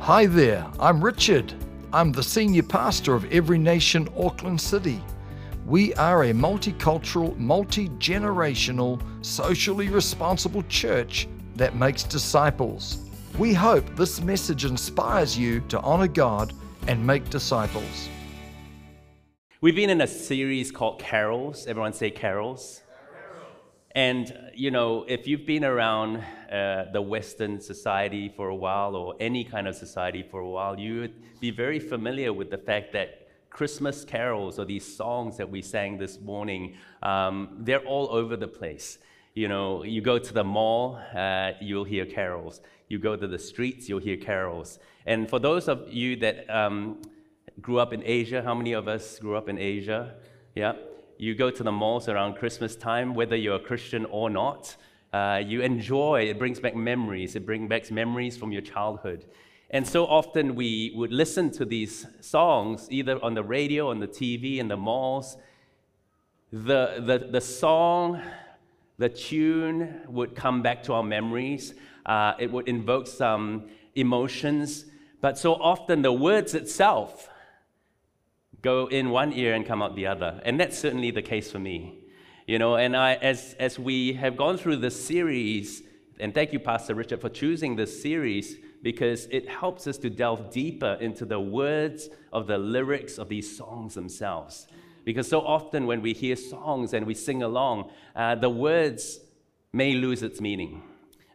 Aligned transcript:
Hi 0.00 0.24
there, 0.24 0.66
I'm 0.80 1.04
Richard. 1.04 1.52
I'm 1.92 2.12
the 2.12 2.22
senior 2.22 2.62
pastor 2.62 3.14
of 3.14 3.30
Every 3.30 3.58
Nation 3.58 4.08
Auckland 4.16 4.58
City. 4.58 5.02
We 5.66 5.92
are 5.94 6.24
a 6.24 6.32
multicultural, 6.32 7.36
multi 7.36 7.88
generational, 7.98 9.02
socially 9.26 9.88
responsible 9.88 10.62
church 10.62 11.28
that 11.56 11.76
makes 11.76 12.04
disciples. 12.04 13.10
We 13.38 13.52
hope 13.52 13.84
this 13.96 14.22
message 14.22 14.64
inspires 14.64 15.36
you 15.36 15.60
to 15.68 15.80
honor 15.80 16.08
God 16.08 16.54
and 16.86 17.04
make 17.04 17.28
disciples. 17.28 18.08
We've 19.60 19.76
been 19.76 19.90
in 19.90 20.00
a 20.00 20.06
series 20.06 20.70
called 20.70 21.00
Carols. 21.00 21.66
Everyone 21.66 21.92
say 21.92 22.10
carols. 22.10 22.82
And, 23.90 24.32
you 24.54 24.70
know, 24.70 25.04
if 25.08 25.26
you've 25.26 25.44
been 25.44 25.64
around 25.64 26.24
uh, 26.50 26.90
the 26.92 27.00
Western 27.02 27.60
society 27.60 28.28
for 28.28 28.48
a 28.48 28.54
while 28.54 28.96
or 28.96 29.14
any 29.20 29.44
kind 29.44 29.68
of 29.68 29.74
society 29.74 30.22
for 30.22 30.40
a 30.40 30.48
while, 30.48 30.78
you 30.78 31.00
would 31.00 31.40
be 31.40 31.50
very 31.50 31.78
familiar 31.78 32.32
with 32.32 32.50
the 32.50 32.58
fact 32.58 32.92
that 32.92 33.28
Christmas 33.50 34.04
carols 34.04 34.58
or 34.58 34.64
these 34.64 34.84
songs 34.84 35.36
that 35.36 35.48
we 35.48 35.62
sang 35.62 35.98
this 35.98 36.20
morning, 36.20 36.76
um, 37.02 37.56
they're 37.60 37.84
all 37.84 38.08
over 38.10 38.36
the 38.36 38.48
place. 38.48 38.98
You 39.34 39.48
know, 39.48 39.84
you 39.84 40.00
go 40.00 40.18
to 40.18 40.32
the 40.32 40.44
mall, 40.44 40.98
uh, 41.14 41.52
you'll 41.60 41.84
hear 41.84 42.06
carols. 42.06 42.60
You 42.88 42.98
go 42.98 43.16
to 43.16 43.26
the 43.26 43.38
streets, 43.38 43.88
you'll 43.88 44.00
hear 44.00 44.16
carols. 44.16 44.78
And 45.06 45.28
for 45.28 45.38
those 45.38 45.68
of 45.68 45.92
you 45.92 46.16
that 46.16 46.48
um, 46.48 47.02
grew 47.60 47.78
up 47.78 47.92
in 47.92 48.02
Asia, 48.04 48.42
how 48.42 48.54
many 48.54 48.72
of 48.72 48.88
us 48.88 49.18
grew 49.18 49.36
up 49.36 49.48
in 49.48 49.58
Asia? 49.58 50.14
Yeah 50.54 50.72
you 51.18 51.34
go 51.34 51.50
to 51.50 51.62
the 51.62 51.72
malls 51.72 52.08
around 52.08 52.36
Christmas 52.36 52.76
time, 52.76 53.12
whether 53.14 53.36
you're 53.36 53.56
a 53.56 53.60
Christian 53.60 54.04
or 54.06 54.30
not, 54.30 54.76
uh, 55.12 55.40
you 55.44 55.62
enjoy, 55.62 56.28
it 56.28 56.38
brings 56.38 56.60
back 56.60 56.76
memories. 56.76 57.34
It 57.34 57.46
brings 57.46 57.68
back 57.68 57.90
memories 57.90 58.36
from 58.36 58.52
your 58.52 58.62
childhood. 58.62 59.24
And 59.70 59.86
so 59.86 60.06
often 60.06 60.54
we 60.54 60.92
would 60.94 61.12
listen 61.12 61.50
to 61.52 61.64
these 61.64 62.06
songs 62.20 62.88
either 62.90 63.22
on 63.22 63.34
the 63.34 63.42
radio, 63.42 63.90
on 63.90 64.00
the 64.00 64.08
TV, 64.08 64.58
in 64.58 64.68
the 64.68 64.76
malls. 64.76 65.36
The, 66.52 67.02
the, 67.04 67.28
the 67.30 67.40
song, 67.40 68.22
the 68.98 69.08
tune 69.08 70.02
would 70.08 70.34
come 70.34 70.62
back 70.62 70.82
to 70.84 70.94
our 70.94 71.02
memories. 71.02 71.74
Uh, 72.06 72.32
it 72.38 72.50
would 72.50 72.68
invoke 72.68 73.06
some 73.06 73.68
emotions. 73.94 74.86
But 75.20 75.38
so 75.38 75.54
often 75.54 76.02
the 76.02 76.12
words 76.12 76.54
itself 76.54 77.28
go 78.62 78.86
in 78.86 79.10
one 79.10 79.32
ear 79.32 79.54
and 79.54 79.66
come 79.66 79.82
out 79.82 79.96
the 79.96 80.06
other. 80.06 80.40
And 80.44 80.58
that's 80.58 80.78
certainly 80.78 81.10
the 81.10 81.22
case 81.22 81.50
for 81.50 81.58
me. 81.58 82.07
You 82.48 82.58
know, 82.58 82.76
and 82.76 82.96
I, 82.96 83.16
as, 83.16 83.54
as 83.58 83.78
we 83.78 84.14
have 84.14 84.34
gone 84.34 84.56
through 84.56 84.76
this 84.76 84.98
series, 85.04 85.82
and 86.18 86.32
thank 86.32 86.50
you, 86.54 86.58
Pastor 86.58 86.94
Richard, 86.94 87.20
for 87.20 87.28
choosing 87.28 87.76
this 87.76 88.00
series 88.00 88.56
because 88.82 89.26
it 89.26 89.46
helps 89.46 89.86
us 89.86 89.98
to 89.98 90.08
delve 90.08 90.50
deeper 90.50 90.96
into 90.98 91.26
the 91.26 91.38
words 91.38 92.08
of 92.32 92.46
the 92.46 92.56
lyrics 92.56 93.18
of 93.18 93.28
these 93.28 93.54
songs 93.54 93.92
themselves. 93.92 94.66
Because 95.04 95.28
so 95.28 95.42
often 95.42 95.86
when 95.86 96.00
we 96.00 96.14
hear 96.14 96.36
songs 96.36 96.94
and 96.94 97.06
we 97.06 97.12
sing 97.12 97.42
along, 97.42 97.90
uh, 98.16 98.34
the 98.34 98.48
words 98.48 99.20
may 99.74 99.92
lose 99.92 100.22
its 100.22 100.40
meaning. 100.40 100.82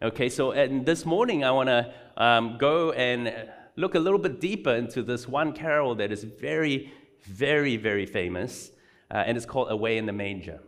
Okay, 0.02 0.30
so 0.30 0.50
and 0.50 0.84
this 0.84 1.06
morning 1.06 1.44
I 1.44 1.52
want 1.52 1.70
to 1.70 1.94
um, 2.18 2.58
go 2.58 2.92
and 2.94 3.32
look 3.76 3.94
a 3.94 4.00
little 4.00 4.18
bit 4.18 4.42
deeper 4.42 4.74
into 4.74 5.04
this 5.04 5.28
one 5.28 5.54
carol 5.54 5.94
that 5.94 6.12
is 6.12 6.24
very 6.24 6.92
very, 7.22 7.78
very 7.78 8.08
famous, 8.08 8.72
uh, 9.12 9.18
and 9.28 9.38
it's 9.38 9.46
called 9.46 9.70
Away 9.70 10.00
in 10.00 10.08
the 10.08 10.12
Manger. 10.12 10.60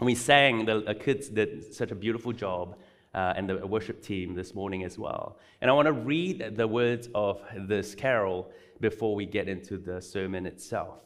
We 0.00 0.14
sang, 0.14 0.64
the 0.64 0.78
uh, 0.78 0.94
kids 0.94 1.28
did 1.28 1.74
such 1.74 1.90
a 1.90 1.94
beautiful 1.94 2.32
job, 2.32 2.76
uh, 3.12 3.34
and 3.36 3.48
the 3.48 3.66
worship 3.66 4.02
team 4.02 4.34
this 4.34 4.54
morning 4.54 4.82
as 4.84 4.98
well. 4.98 5.38
And 5.60 5.70
I 5.70 5.74
want 5.74 5.86
to 5.86 5.92
read 5.92 6.56
the 6.56 6.66
words 6.66 7.08
of 7.14 7.42
this 7.68 7.94
carol 7.94 8.50
before 8.80 9.14
we 9.14 9.26
get 9.26 9.46
into 9.46 9.76
the 9.76 10.00
sermon 10.00 10.46
itself. 10.46 11.00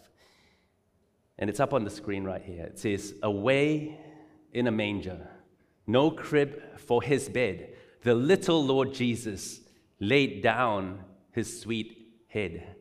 And 1.39 1.51
it's 1.51 1.59
up 1.59 1.73
on 1.73 1.83
the 1.83 1.91
screen 1.91 2.23
right 2.23 2.43
here. 2.43 2.65
It 2.65 2.79
says, 2.79 3.15
Away 3.23 3.99
in 4.53 4.69
a 4.69 4.71
manger, 4.71 5.29
no 5.87 6.11
crib 6.13 6.79
for 6.79 7.03
his 7.03 7.29
bed, 7.29 7.75
the 8.03 8.15
little 8.15 8.65
Lord 8.65 8.95
Jesus 8.95 9.61
laid 9.99 10.43
down 10.43 11.01
his 11.33 11.61
sweet 11.61 12.13
head. 12.29 12.77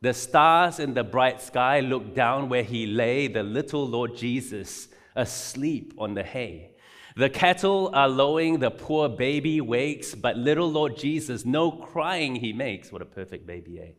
The 0.00 0.14
stars 0.14 0.78
in 0.78 0.94
the 0.94 1.04
bright 1.04 1.42
sky 1.42 1.80
looked 1.80 2.14
down 2.14 2.48
where 2.48 2.62
he 2.62 2.86
lay, 2.86 3.26
the 3.26 3.42
little 3.42 3.86
Lord 3.86 4.16
Jesus, 4.16 4.88
asleep 5.18 5.92
on 5.98 6.14
the 6.14 6.22
hay. 6.22 6.70
The 7.16 7.28
cattle 7.28 7.90
are 7.94 8.08
lowing, 8.08 8.60
the 8.60 8.70
poor 8.70 9.08
baby 9.08 9.60
wakes, 9.60 10.14
but 10.14 10.36
little 10.36 10.70
Lord 10.70 10.96
Jesus, 10.96 11.44
no 11.44 11.72
crying 11.72 12.36
he 12.36 12.52
makes. 12.52 12.92
What 12.92 13.02
a 13.02 13.06
perfect 13.06 13.44
baby, 13.44 13.80
eh? 13.80 13.90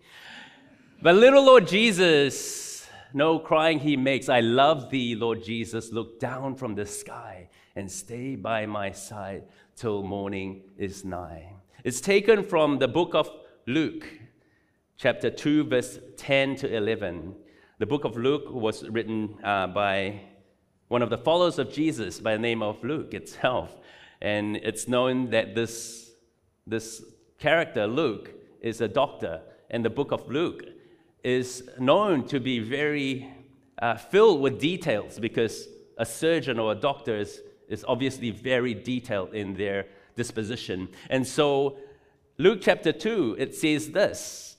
But 1.01 1.15
little 1.15 1.45
Lord 1.45 1.67
Jesus, 1.67 2.87
no 3.13 3.37
crying 3.37 3.79
he 3.79 3.97
makes. 3.97 4.29
I 4.29 4.39
love 4.39 4.89
thee, 4.89 5.15
Lord 5.15 5.43
Jesus. 5.43 5.91
Look 5.91 6.19
down 6.19 6.55
from 6.55 6.75
the 6.75 6.85
sky 6.85 7.49
and 7.75 7.91
stay 7.91 8.35
by 8.35 8.65
my 8.65 8.91
side 8.91 9.43
till 9.75 10.01
morning 10.01 10.61
is 10.77 11.03
nigh. 11.03 11.53
It's 11.83 12.01
taken 12.01 12.43
from 12.43 12.79
the 12.79 12.87
book 12.87 13.15
of 13.15 13.29
Luke, 13.65 14.05
chapter 14.97 15.29
2, 15.29 15.65
verse 15.65 15.99
10 16.17 16.55
to 16.57 16.73
11. 16.73 17.35
The 17.79 17.85
book 17.85 18.03
of 18.03 18.17
Luke 18.17 18.49
was 18.49 18.87
written 18.89 19.37
uh, 19.43 19.67
by 19.67 20.21
one 20.89 21.03
of 21.03 21.11
the 21.11 21.17
followers 21.17 21.59
of 21.59 21.71
Jesus 21.71 22.19
by 22.19 22.33
the 22.33 22.41
name 22.41 22.61
of 22.63 22.83
Luke 22.83 23.13
itself. 23.13 23.77
And 24.21 24.57
it's 24.57 24.87
known 24.87 25.29
that 25.29 25.55
this, 25.55 26.11
this 26.67 27.03
character, 27.37 27.87
Luke, 27.87 28.31
is 28.59 28.81
a 28.81 28.87
doctor. 28.87 29.41
And 29.69 29.85
the 29.85 29.91
book 29.91 30.11
of 30.11 30.27
Luke 30.27 30.65
is 31.23 31.69
known 31.79 32.25
to 32.27 32.39
be 32.39 32.59
very 32.59 33.31
uh, 33.79 33.95
filled 33.97 34.41
with 34.41 34.59
details 34.59 35.19
because 35.19 35.67
a 35.99 36.05
surgeon 36.05 36.57
or 36.57 36.71
a 36.71 36.75
doctor 36.75 37.15
is, 37.15 37.39
is 37.67 37.85
obviously 37.87 38.31
very 38.31 38.73
detailed 38.73 39.35
in 39.35 39.53
their 39.53 39.85
disposition. 40.15 40.89
And 41.11 41.25
so, 41.25 41.77
Luke 42.39 42.59
chapter 42.63 42.91
2, 42.91 43.35
it 43.37 43.53
says 43.53 43.91
this 43.91 44.57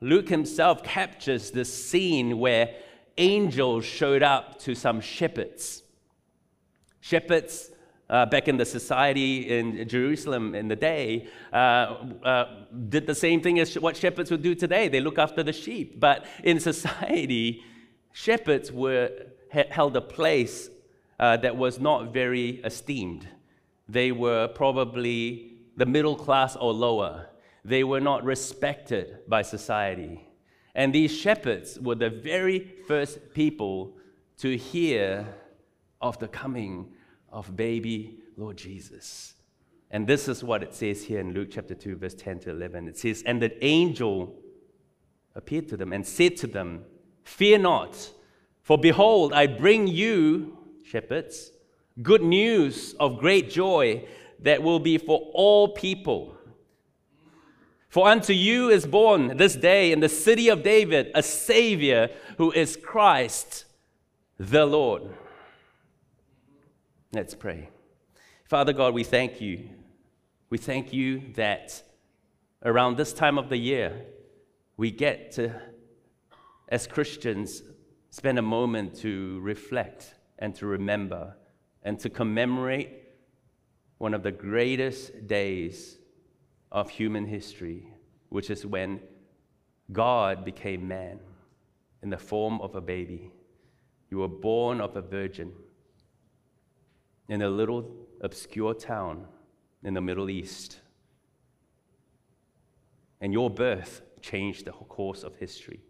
Luke 0.00 0.28
himself 0.28 0.84
captures 0.84 1.50
this 1.50 1.72
scene 1.72 2.38
where 2.38 2.76
angels 3.18 3.84
showed 3.84 4.22
up 4.22 4.58
to 4.60 4.74
some 4.74 5.00
shepherds. 5.00 5.82
Shepherds, 7.00 7.70
uh, 8.08 8.26
back 8.26 8.48
in 8.48 8.56
the 8.56 8.64
society 8.64 9.58
in 9.58 9.86
Jerusalem 9.88 10.54
in 10.54 10.68
the 10.68 10.76
day, 10.76 11.28
uh, 11.52 11.56
uh, 11.56 12.44
did 12.88 13.06
the 13.06 13.14
same 13.14 13.40
thing 13.40 13.58
as 13.58 13.74
what 13.74 13.96
shepherds 13.96 14.30
would 14.30 14.42
do 14.42 14.54
today. 14.54 14.88
They 14.88 15.00
look 15.00 15.18
after 15.18 15.42
the 15.42 15.52
sheep. 15.52 16.00
But 16.00 16.24
in 16.42 16.60
society, 16.72 17.62
shepherds 18.12 18.72
were, 18.72 19.10
held 19.50 19.96
a 19.96 20.00
place 20.00 20.70
uh, 21.20 21.36
that 21.38 21.56
was 21.56 21.80
not 21.80 22.12
very 22.12 22.60
esteemed. 22.64 23.28
They 23.88 24.12
were 24.12 24.48
probably 24.48 25.52
the 25.76 25.86
middle 25.86 26.16
class 26.16 26.56
or 26.56 26.72
lower 26.72 27.28
they 27.68 27.84
were 27.84 28.00
not 28.00 28.24
respected 28.24 29.18
by 29.28 29.42
society. 29.42 30.27
And 30.78 30.94
these 30.94 31.10
shepherds 31.10 31.76
were 31.80 31.96
the 31.96 32.08
very 32.08 32.60
first 32.86 33.34
people 33.34 33.96
to 34.36 34.56
hear 34.56 35.26
of 36.00 36.20
the 36.20 36.28
coming 36.28 36.92
of 37.32 37.56
baby 37.56 38.20
Lord 38.36 38.56
Jesus. 38.56 39.34
And 39.90 40.06
this 40.06 40.28
is 40.28 40.44
what 40.44 40.62
it 40.62 40.72
says 40.72 41.02
here 41.02 41.18
in 41.18 41.34
Luke 41.34 41.48
chapter 41.50 41.74
2, 41.74 41.96
verse 41.96 42.14
10 42.14 42.38
to 42.40 42.50
11. 42.50 42.86
It 42.86 42.96
says, 42.96 43.24
And 43.26 43.42
the 43.42 43.52
angel 43.64 44.36
appeared 45.34 45.66
to 45.70 45.76
them 45.76 45.92
and 45.92 46.06
said 46.06 46.36
to 46.36 46.46
them, 46.46 46.84
Fear 47.24 47.58
not, 47.58 48.12
for 48.62 48.78
behold, 48.78 49.32
I 49.32 49.48
bring 49.48 49.88
you, 49.88 50.58
shepherds, 50.84 51.50
good 52.02 52.22
news 52.22 52.94
of 53.00 53.18
great 53.18 53.50
joy 53.50 54.06
that 54.42 54.62
will 54.62 54.78
be 54.78 54.96
for 54.96 55.28
all 55.34 55.70
people. 55.70 56.37
For 57.88 58.06
unto 58.06 58.34
you 58.34 58.68
is 58.68 58.86
born 58.86 59.38
this 59.38 59.56
day 59.56 59.92
in 59.92 60.00
the 60.00 60.10
city 60.10 60.50
of 60.50 60.62
David 60.62 61.10
a 61.14 61.22
Savior 61.22 62.10
who 62.36 62.52
is 62.52 62.76
Christ 62.76 63.64
the 64.38 64.66
Lord. 64.66 65.04
Let's 67.14 67.34
pray. 67.34 67.70
Father 68.44 68.74
God, 68.74 68.92
we 68.92 69.04
thank 69.04 69.40
you. 69.40 69.70
We 70.50 70.58
thank 70.58 70.92
you 70.92 71.32
that 71.34 71.82
around 72.62 72.98
this 72.98 73.14
time 73.14 73.38
of 73.38 73.48
the 73.48 73.56
year, 73.56 74.04
we 74.76 74.90
get 74.90 75.32
to, 75.32 75.58
as 76.68 76.86
Christians, 76.86 77.62
spend 78.10 78.38
a 78.38 78.42
moment 78.42 78.96
to 78.96 79.40
reflect 79.40 80.14
and 80.38 80.54
to 80.56 80.66
remember 80.66 81.36
and 81.82 81.98
to 82.00 82.10
commemorate 82.10 82.90
one 83.96 84.12
of 84.12 84.22
the 84.22 84.32
greatest 84.32 85.26
days 85.26 85.98
of 86.70 86.90
human 86.90 87.26
history, 87.26 87.92
which 88.28 88.50
is 88.50 88.66
when 88.66 89.00
God 89.92 90.44
became 90.44 90.86
man 90.86 91.20
in 92.02 92.10
the 92.10 92.18
form 92.18 92.60
of 92.60 92.74
a 92.74 92.80
baby. 92.80 93.32
You 94.10 94.18
were 94.18 94.28
born 94.28 94.80
of 94.80 94.96
a 94.96 95.02
virgin 95.02 95.52
in 97.28 97.42
a 97.42 97.48
little 97.48 97.90
obscure 98.20 98.74
town 98.74 99.26
in 99.82 99.94
the 99.94 100.00
Middle 100.00 100.30
East. 100.30 100.80
And 103.20 103.32
your 103.32 103.50
birth 103.50 104.02
changed 104.20 104.66
the 104.66 104.72
course 104.72 105.22
of 105.22 105.36
history. 105.36 105.80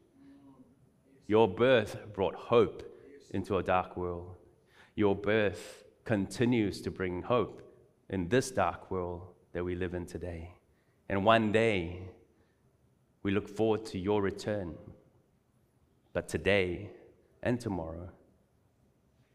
Your 1.27 1.47
birth 1.47 1.97
brought 2.15 2.35
hope 2.35 2.83
into 3.31 3.59
a 3.59 3.63
dark 3.63 3.97
world. 3.97 4.37
Your 4.95 5.15
birth 5.15 5.85
continues 6.05 6.81
to 6.83 6.91
bring 6.91 7.23
hope 7.23 7.63
in 8.09 8.29
this 8.29 8.51
dark 8.51 8.91
world 8.91 9.29
that 9.53 9.65
we 9.65 9.75
live 9.75 9.95
in 9.95 10.07
today. 10.07 10.58
And 11.09 11.25
one 11.25 11.53
day, 11.53 12.03
we 13.23 13.31
look 13.31 13.49
forward 13.49 13.87
to 13.87 13.99
your 13.99 14.23
return. 14.23 14.75
But 16.13 16.29
today 16.29 16.91
and 17.43 17.61
tomorrow, 17.61 18.11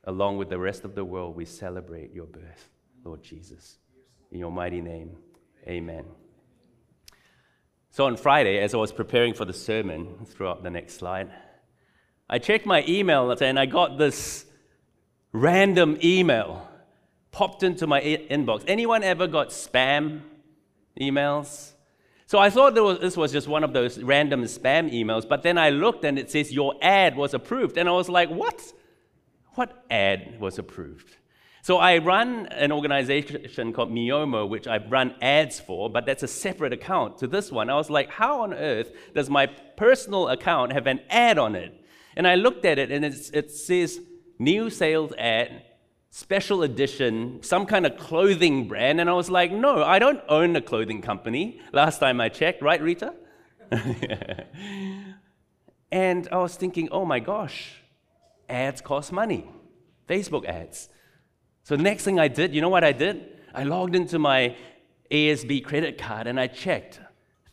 along 0.04 0.38
with 0.38 0.50
the 0.50 0.60
rest 0.60 0.84
of 0.84 0.96
the 0.96 1.06
world, 1.06 1.36
we 1.36 1.46
celebrate 1.46 2.14
your 2.14 2.26
birth, 2.26 2.70
Lord 3.04 3.24
Jesus. 3.24 3.78
In 4.32 4.40
your 4.40 4.52
mighty 4.52 4.82
name, 4.82 5.18
amen. 5.68 6.06
So 7.92 8.06
on 8.06 8.18
Friday, 8.18 8.58
as 8.60 8.74
I 8.74 8.78
was 8.78 8.92
preparing 8.92 9.34
for 9.34 9.46
the 9.46 9.54
sermon, 9.54 10.26
throughout 10.26 10.64
the 10.64 10.72
next 10.72 10.96
slide, 10.96 11.30
I 12.30 12.40
checked 12.40 12.66
my 12.66 12.84
email 12.88 13.30
and 13.30 13.60
I 13.60 13.68
got 13.68 13.98
this 13.98 14.46
random 15.32 15.98
email 16.04 16.68
popped 17.32 17.64
into 17.64 17.86
my 17.86 18.02
inbox. 18.02 18.64
Anyone 18.68 19.04
ever 19.04 19.28
got 19.28 19.50
spam 19.50 20.22
emails? 21.00 21.74
So 22.26 22.40
I 22.40 22.50
thought 22.50 22.74
was, 22.76 23.00
this 23.00 23.16
was 23.16 23.32
just 23.32 23.48
one 23.48 23.64
of 23.64 23.74
those 23.74 24.02
random 24.02 24.44
spam 24.44 24.92
emails, 24.92 25.28
but 25.28 25.44
then 25.44 25.58
I 25.58 25.70
looked 25.70 26.04
and 26.04 26.18
it 26.18 26.32
says 26.32 26.52
your 26.52 26.74
ad 26.82 27.16
was 27.16 27.34
approved. 27.34 27.78
And 27.78 27.88
I 27.88 27.92
was 27.92 28.10
like, 28.10 28.30
what? 28.30 28.74
What 29.56 29.84
ad 29.92 30.40
was 30.40 30.58
approved? 30.58 31.18
So 31.62 31.78
I 31.78 32.00
run 32.00 32.48
an 32.48 32.72
organization 32.72 33.72
called 33.72 33.90
Miomo, 33.90 34.50
which 34.50 34.68
I 34.68 34.78
run 34.78 35.16
ads 35.22 35.60
for, 35.60 35.90
but 35.90 36.06
that's 36.06 36.24
a 36.24 36.28
separate 36.28 36.74
account 36.74 37.20
to 37.20 37.28
this 37.28 37.52
one. 37.52 37.70
I 37.70 37.76
was 37.76 37.90
like, 37.90 38.10
how 38.10 38.42
on 38.42 38.54
earth 38.54 38.92
does 39.16 39.30
my 39.30 39.46
personal 39.46 40.28
account 40.28 40.74
have 40.74 40.88
an 40.88 41.00
ad 41.10 41.38
on 41.38 41.56
it? 41.56 41.74
And 42.18 42.28
I 42.28 42.36
looked 42.36 42.66
at 42.66 42.80
it 42.80 42.92
and 42.92 43.06
it 43.06 43.52
says 43.52 44.00
new 44.40 44.70
sales 44.70 45.14
ad, 45.18 45.64
special 46.16 46.62
edition, 46.62 47.42
some 47.42 47.66
kind 47.66 47.88
of 47.88 47.98
clothing 47.98 48.68
brand. 48.68 49.02
And 49.02 49.10
I 49.10 49.14
was 49.14 49.32
like, 49.32 49.52
no, 49.52 49.84
I 49.84 49.98
don't 49.98 50.22
own 50.30 50.56
a 50.56 50.62
clothing 50.62 51.02
company. 51.02 51.60
Last 51.72 51.98
time 51.98 52.22
I 52.22 52.30
checked, 52.30 52.62
right, 52.62 52.80
Rita? 52.80 53.16
and 55.92 56.28
I 56.32 56.38
was 56.38 56.56
thinking, 56.56 56.90
oh 56.92 57.04
my 57.04 57.20
gosh, 57.20 57.82
ads 58.48 58.80
cost 58.80 59.12
money, 59.12 59.50
Facebook 60.08 60.46
ads. 60.46 60.88
So 61.64 61.76
the 61.76 61.82
next 61.82 62.04
thing 62.04 62.20
I 62.20 62.28
did, 62.28 62.54
you 62.54 62.62
know 62.62 62.70
what 62.70 62.84
I 62.84 62.92
did? 62.92 63.40
I 63.52 63.64
logged 63.64 63.96
into 63.96 64.20
my 64.20 64.56
ASB 65.10 65.66
credit 65.66 65.98
card 65.98 66.28
and 66.28 66.40
I 66.40 66.46
checked. 66.46 67.00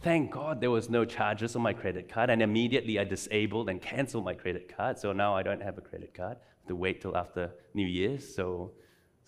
Thank 0.02 0.32
God 0.32 0.60
there 0.60 0.70
was 0.70 0.90
no 0.90 1.06
charges 1.06 1.56
on 1.56 1.62
my 1.62 1.72
credit 1.72 2.10
card, 2.10 2.28
and 2.28 2.42
immediately 2.42 2.98
I 2.98 3.04
disabled 3.04 3.70
and 3.70 3.80
canceled 3.80 4.24
my 4.26 4.34
credit 4.34 4.74
card. 4.74 4.98
So 4.98 5.12
now 5.12 5.34
I 5.34 5.42
don't 5.42 5.62
have 5.62 5.78
a 5.78 5.82
credit 5.82 6.12
card. 6.12 6.36
To 6.70 6.76
wait 6.76 7.00
till 7.00 7.16
after 7.16 7.50
New 7.74 7.86
Year's. 7.86 8.32
So, 8.32 8.70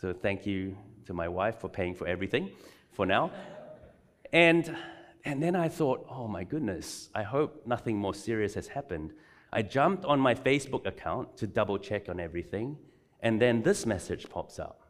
so 0.00 0.12
thank 0.12 0.46
you 0.46 0.76
to 1.06 1.12
my 1.12 1.26
wife 1.26 1.58
for 1.58 1.68
paying 1.68 1.92
for 1.92 2.06
everything 2.06 2.52
for 2.92 3.04
now. 3.04 3.32
And 4.32 4.76
and 5.24 5.42
then 5.42 5.56
I 5.56 5.68
thought, 5.68 6.06
oh 6.08 6.28
my 6.28 6.44
goodness, 6.44 7.10
I 7.16 7.24
hope 7.24 7.66
nothing 7.66 7.96
more 7.96 8.14
serious 8.14 8.54
has 8.54 8.68
happened. 8.68 9.10
I 9.52 9.62
jumped 9.62 10.04
on 10.04 10.20
my 10.20 10.36
Facebook 10.36 10.86
account 10.86 11.36
to 11.38 11.48
double 11.48 11.78
check 11.78 12.08
on 12.08 12.20
everything, 12.20 12.76
and 13.18 13.42
then 13.42 13.62
this 13.62 13.86
message 13.86 14.30
pops 14.30 14.60
up. 14.60 14.86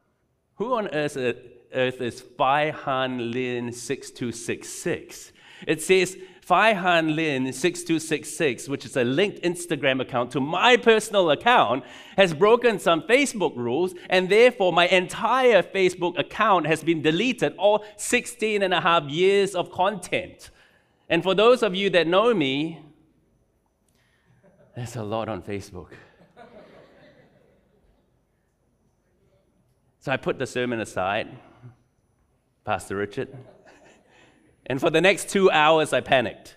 Who 0.57 0.75
on 0.75 0.89
earth, 0.89 1.17
uh, 1.17 1.33
earth 1.73 2.03
is 2.03 2.21
Phi 2.21 2.69
Han 2.69 3.31
Lin 3.31 3.73
6266? 3.73 5.33
It 5.67 5.81
says 5.81 6.19
Phi 6.43 6.73
Han 6.73 7.15
Lin 7.15 7.53
6266, 7.53 8.69
which 8.69 8.85
is 8.85 8.97
a 8.97 9.05
linked 9.05 9.41
Instagram 9.43 10.01
account 10.01 10.33
to 10.33 10.41
my 10.41 10.77
personal 10.77 11.31
account, 11.31 11.85
has 12.17 12.35
broken 12.35 12.81
some 12.81 13.03
Facebook 13.03 13.57
rules, 13.57 13.95
and 14.11 14.29
therefore 14.29 14.73
my 14.73 14.89
entire 14.89 15.63
Facebook 15.63 16.19
account 16.19 16.67
has 16.67 16.83
been 16.83 17.01
deleted, 17.01 17.55
all 17.59 17.85
16 17.97 18.61
and 18.61 18.75
a 18.75 18.81
half 18.81 19.05
years 19.05 19.55
of 19.55 19.71
content. 19.71 20.51
And 21.09 21.23
for 21.23 21.33
those 21.33 21.63
of 21.63 21.77
you 21.77 21.91
that 21.91 22.09
know 22.09 22.35
me, 22.35 22.81
there's 24.75 24.97
a 24.97 25.03
lot 25.05 25.29
on 25.29 25.43
Facebook. 25.43 25.91
So 30.01 30.11
I 30.11 30.17
put 30.17 30.41
the 30.41 30.47
sermon 30.47 30.81
aside, 30.81 31.29
Pastor 32.65 32.97
Richard, 32.97 33.29
and 34.67 34.81
for 34.81 34.91
the 34.91 35.01
next 35.01 35.29
two 35.29 35.51
hours 35.51 35.93
I 35.93 36.01
panicked. 36.01 36.57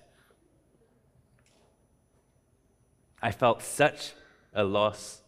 I 3.21 3.31
felt 3.31 3.63
such 3.63 4.13
a 4.53 4.63
loss 4.63 5.21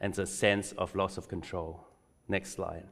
and 0.00 0.18
a 0.18 0.26
sense 0.26 0.72
of 0.72 0.94
loss 0.94 1.18
of 1.18 1.28
control. 1.28 1.86
Next 2.28 2.52
slide. 2.52 2.86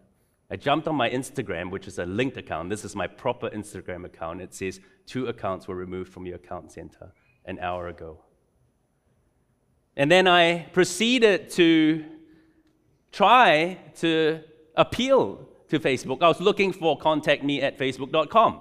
I 0.51 0.57
jumped 0.57 0.87
on 0.87 0.95
my 0.95 1.09
Instagram, 1.09 1.71
which 1.71 1.89
is 1.89 1.99
a 1.99 2.05
linked 2.05 2.37
account. 2.37 2.71
This 2.71 2.85
is 2.85 2.95
my 2.95 3.07
proper 3.07 3.49
Instagram 3.51 4.05
account. 4.05 4.41
It 4.41 4.55
says 4.55 4.81
two 5.07 5.27
accounts 5.27 5.67
were 5.67 5.75
removed 5.75 6.13
from 6.13 6.27
your 6.27 6.37
account 6.37 6.73
center 6.73 7.13
an 7.45 7.59
hour 7.59 7.89
ago. 7.89 8.19
And 9.97 10.11
then 10.11 10.27
I 10.27 10.67
proceeded 10.73 11.51
to 11.51 12.05
try 13.13 13.79
to 13.97 14.41
appeal 14.77 15.49
to 15.69 15.81
Facebook. 15.81 16.23
I 16.23 16.29
was 16.29 16.41
looking 16.41 16.73
for 16.73 16.99
contact 16.99 17.43
me 17.43 17.63
at 17.63 17.79
facebook.com. 17.79 18.61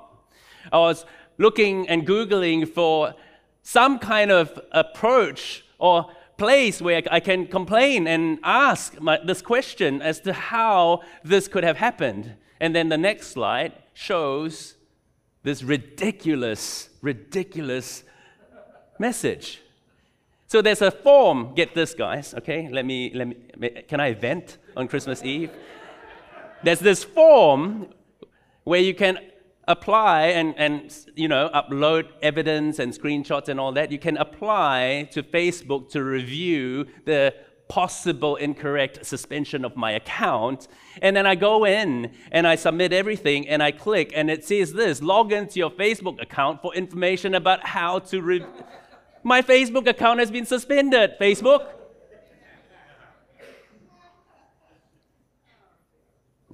I 0.71 0.77
was 0.77 1.05
looking 1.37 1.87
and 1.89 2.07
Googling 2.07 2.67
for 2.67 3.13
some 3.61 3.99
kind 3.99 4.31
of 4.31 4.59
approach 4.71 5.65
or 5.79 6.09
place 6.37 6.81
where 6.81 7.01
I 7.09 7.19
can 7.19 7.47
complain 7.47 8.07
and 8.07 8.39
ask 8.43 8.99
my, 8.99 9.19
this 9.23 9.41
question 9.41 10.01
as 10.01 10.19
to 10.21 10.33
how 10.33 11.01
this 11.23 11.47
could 11.47 11.63
have 11.63 11.77
happened. 11.77 12.33
And 12.59 12.75
then 12.75 12.89
the 12.89 12.97
next 12.97 13.27
slide 13.27 13.73
shows 13.93 14.75
this 15.43 15.63
ridiculous, 15.63 16.89
ridiculous 17.01 18.03
message. 18.99 19.61
So 20.47 20.61
there's 20.61 20.81
a 20.81 20.91
form, 20.91 21.53
get 21.55 21.73
this, 21.73 21.93
guys, 21.93 22.33
okay? 22.35 22.69
Let 22.69 22.85
me, 22.85 23.11
let 23.13 23.27
me, 23.27 23.69
can 23.87 23.99
I 23.99 24.13
vent 24.13 24.57
on 24.77 24.87
Christmas 24.87 25.23
Eve? 25.23 25.51
there's 26.63 26.79
this 26.79 27.03
form 27.03 27.87
where 28.63 28.79
you 28.79 28.95
can 28.95 29.19
apply 29.67 30.27
and, 30.27 30.53
and 30.57 31.05
you 31.15 31.27
know 31.27 31.49
upload 31.53 32.07
evidence 32.21 32.79
and 32.79 32.93
screenshots 32.93 33.47
and 33.47 33.59
all 33.59 33.71
that 33.71 33.91
you 33.91 33.99
can 33.99 34.17
apply 34.17 35.07
to 35.11 35.23
facebook 35.23 35.89
to 35.89 36.03
review 36.03 36.85
the 37.05 37.33
possible 37.69 38.35
incorrect 38.35 39.05
suspension 39.05 39.63
of 39.63 39.75
my 39.75 39.91
account. 39.91 40.67
And 41.01 41.15
then 41.15 41.25
i 41.25 41.35
go 41.35 41.65
in 41.65 42.13
and 42.31 42.45
i 42.45 42.55
submit 42.55 42.93
everything 42.93 43.47
and 43.47 43.63
i 43.63 43.71
click 43.71 44.11
and 44.13 44.29
it 44.29 44.43
says 44.45 44.73
this 44.73 45.01
log 45.01 45.31
into 45.31 45.59
your 45.59 45.71
facebook 45.71 46.21
account 46.21 46.61
for 46.61 46.75
information 46.75 47.33
about 47.33 47.65
how 47.65 47.99
to 47.99 48.21
re- 48.21 48.45
my 49.23 49.41
facebook 49.41 49.87
account 49.87 50.19
has 50.19 50.29
been 50.29 50.45
suspended. 50.45 51.13
Facebook? 51.19 51.67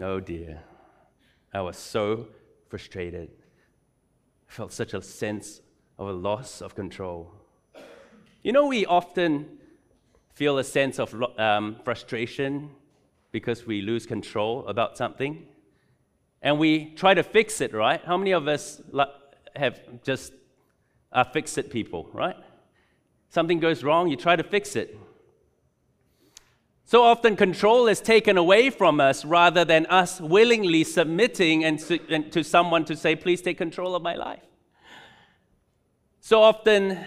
Oh 0.02 0.20
dear. 0.22 0.62
I 1.54 1.62
was 1.62 1.76
so 1.76 2.28
frustrated. 2.70 3.30
I 4.50 4.52
felt 4.52 4.72
such 4.72 4.94
a 4.94 5.02
sense 5.02 5.62
of 5.98 6.08
a 6.08 6.14
loss 6.14 6.62
of 6.62 6.76
control. 6.76 7.34
You 8.42 8.54
know, 8.54 8.68
we 8.68 8.86
often 8.86 9.58
feel 10.34 10.58
a 10.58 10.64
sense 10.64 11.00
of 11.00 11.14
um, 11.38 11.76
frustration 11.84 12.70
because 13.32 13.66
we 13.66 13.82
lose 13.82 14.06
control 14.06 14.66
about 14.68 14.98
something. 14.98 15.46
And 16.42 16.58
we 16.58 16.94
try 16.96 17.14
to 17.14 17.24
fix 17.24 17.60
it, 17.60 17.74
right? 17.74 18.02
How 18.06 18.18
many 18.18 18.32
of 18.32 18.48
us 18.48 18.82
have 19.56 19.82
just 20.04 20.32
are 21.12 21.26
fix 21.26 21.58
it 21.58 21.70
people, 21.70 22.10
right? 22.14 22.38
Something 23.30 23.60
goes 23.60 23.84
wrong, 23.84 24.08
you 24.08 24.16
try 24.16 24.36
to 24.36 24.44
fix 24.44 24.76
it. 24.76 24.98
So 26.90 27.04
often, 27.04 27.36
control 27.36 27.88
is 27.88 28.02
taken 28.02 28.36
away 28.36 28.72
from 28.72 29.00
us 29.00 29.24
rather 29.24 29.64
than 29.64 29.86
us 29.92 30.20
willingly 30.20 30.84
submitting 30.84 31.64
and 31.64 31.78
to, 31.82 32.00
and 32.12 32.32
to 32.32 32.44
someone 32.44 32.84
to 32.86 32.96
say, 32.96 33.16
Please 33.16 33.44
take 33.44 33.60
control 33.60 33.94
of 33.94 34.02
my 34.02 34.16
life. 34.16 34.42
So 36.20 36.42
often, 36.42 36.98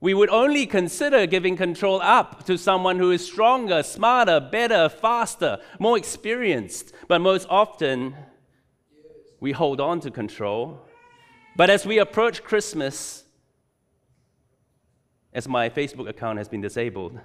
we 0.00 0.12
would 0.12 0.28
only 0.28 0.66
consider 0.66 1.26
giving 1.26 1.56
control 1.56 2.02
up 2.02 2.44
to 2.44 2.58
someone 2.58 2.98
who 2.98 3.10
is 3.10 3.24
stronger, 3.24 3.82
smarter, 3.82 4.38
better, 4.38 4.90
faster, 4.90 5.60
more 5.78 5.96
experienced. 5.96 6.92
But 7.08 7.22
most 7.22 7.46
often, 7.48 8.14
we 9.40 9.52
hold 9.52 9.80
on 9.80 10.00
to 10.00 10.10
control. 10.10 10.78
But 11.56 11.70
as 11.70 11.86
we 11.86 11.96
approach 12.00 12.44
Christmas, 12.44 13.24
as 15.32 15.48
my 15.48 15.70
Facebook 15.70 16.06
account 16.06 16.36
has 16.36 16.50
been 16.50 16.60
disabled, 16.60 17.18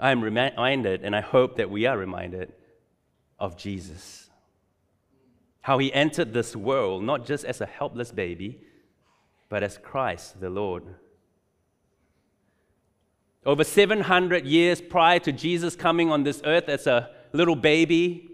I 0.00 0.10
am 0.10 0.22
reminded, 0.22 1.02
and 1.02 1.14
I 1.16 1.20
hope 1.20 1.56
that 1.56 1.70
we 1.70 1.86
are 1.86 1.98
reminded, 1.98 2.52
of 3.38 3.56
Jesus. 3.56 4.30
How 5.60 5.78
he 5.78 5.92
entered 5.92 6.32
this 6.32 6.56
world 6.56 7.04
not 7.04 7.26
just 7.26 7.44
as 7.44 7.60
a 7.60 7.66
helpless 7.66 8.12
baby, 8.12 8.60
but 9.48 9.62
as 9.62 9.78
Christ 9.78 10.40
the 10.40 10.50
Lord. 10.50 10.84
Over 13.44 13.64
700 13.64 14.46
years 14.46 14.80
prior 14.80 15.18
to 15.20 15.32
Jesus 15.32 15.74
coming 15.74 16.10
on 16.10 16.22
this 16.22 16.42
earth 16.44 16.68
as 16.68 16.86
a 16.86 17.10
little 17.32 17.56
baby 17.56 18.30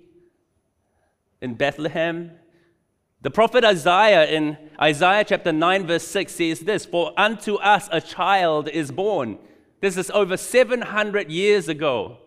in 1.40 1.54
Bethlehem, 1.54 2.32
the 3.20 3.30
prophet 3.30 3.64
Isaiah 3.64 4.26
in 4.26 4.58
Isaiah 4.80 5.24
chapter 5.24 5.50
9, 5.50 5.86
verse 5.86 6.06
6 6.06 6.32
says 6.34 6.60
this 6.60 6.84
For 6.84 7.12
unto 7.16 7.54
us 7.54 7.88
a 7.90 8.00
child 8.00 8.68
is 8.68 8.90
born. 8.90 9.38
This 9.80 9.96
is 9.96 10.10
over 10.10 10.36
700 10.36 11.30
years 11.30 11.68
ago. 11.68 12.18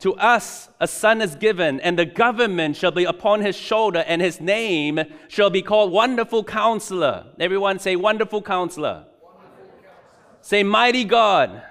To 0.00 0.14
us 0.14 0.68
a 0.78 0.86
son 0.86 1.22
is 1.22 1.34
given, 1.34 1.80
and 1.80 1.98
the 1.98 2.04
government 2.04 2.76
shall 2.76 2.90
be 2.90 3.04
upon 3.04 3.40
his 3.40 3.56
shoulder, 3.56 4.04
and 4.06 4.20
his 4.20 4.40
name 4.40 5.00
shall 5.28 5.48
be 5.48 5.62
called 5.62 5.90
Wonderful 5.90 6.44
Counselor. 6.44 7.26
Everyone 7.40 7.78
say, 7.78 7.96
Wonderful 7.96 8.42
Counselor. 8.42 9.06
Wonderful 9.22 9.68
Counselor. 9.68 10.42
Say, 10.42 10.62
Mighty 10.62 11.04
God, 11.04 11.50
Mighty 11.50 11.62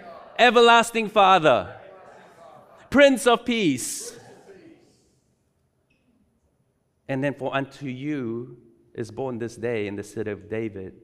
God. 0.00 0.10
Everlasting 0.38 1.08
Father, 1.08 1.48
Everlasting 1.48 1.78
Father. 2.38 2.88
Prince 2.90 3.26
of 3.26 3.44
Peace. 3.44 4.10
Prince 4.10 4.20
of 4.20 4.56
Peace. 4.56 4.78
And 7.08 7.24
then, 7.24 7.34
for 7.34 7.54
unto 7.54 7.86
you 7.86 8.58
is 8.94 9.10
born 9.10 9.38
this 9.38 9.56
day 9.56 9.86
in 9.88 9.96
the 9.96 10.04
city 10.04 10.30
of 10.30 10.48
David 10.48 10.94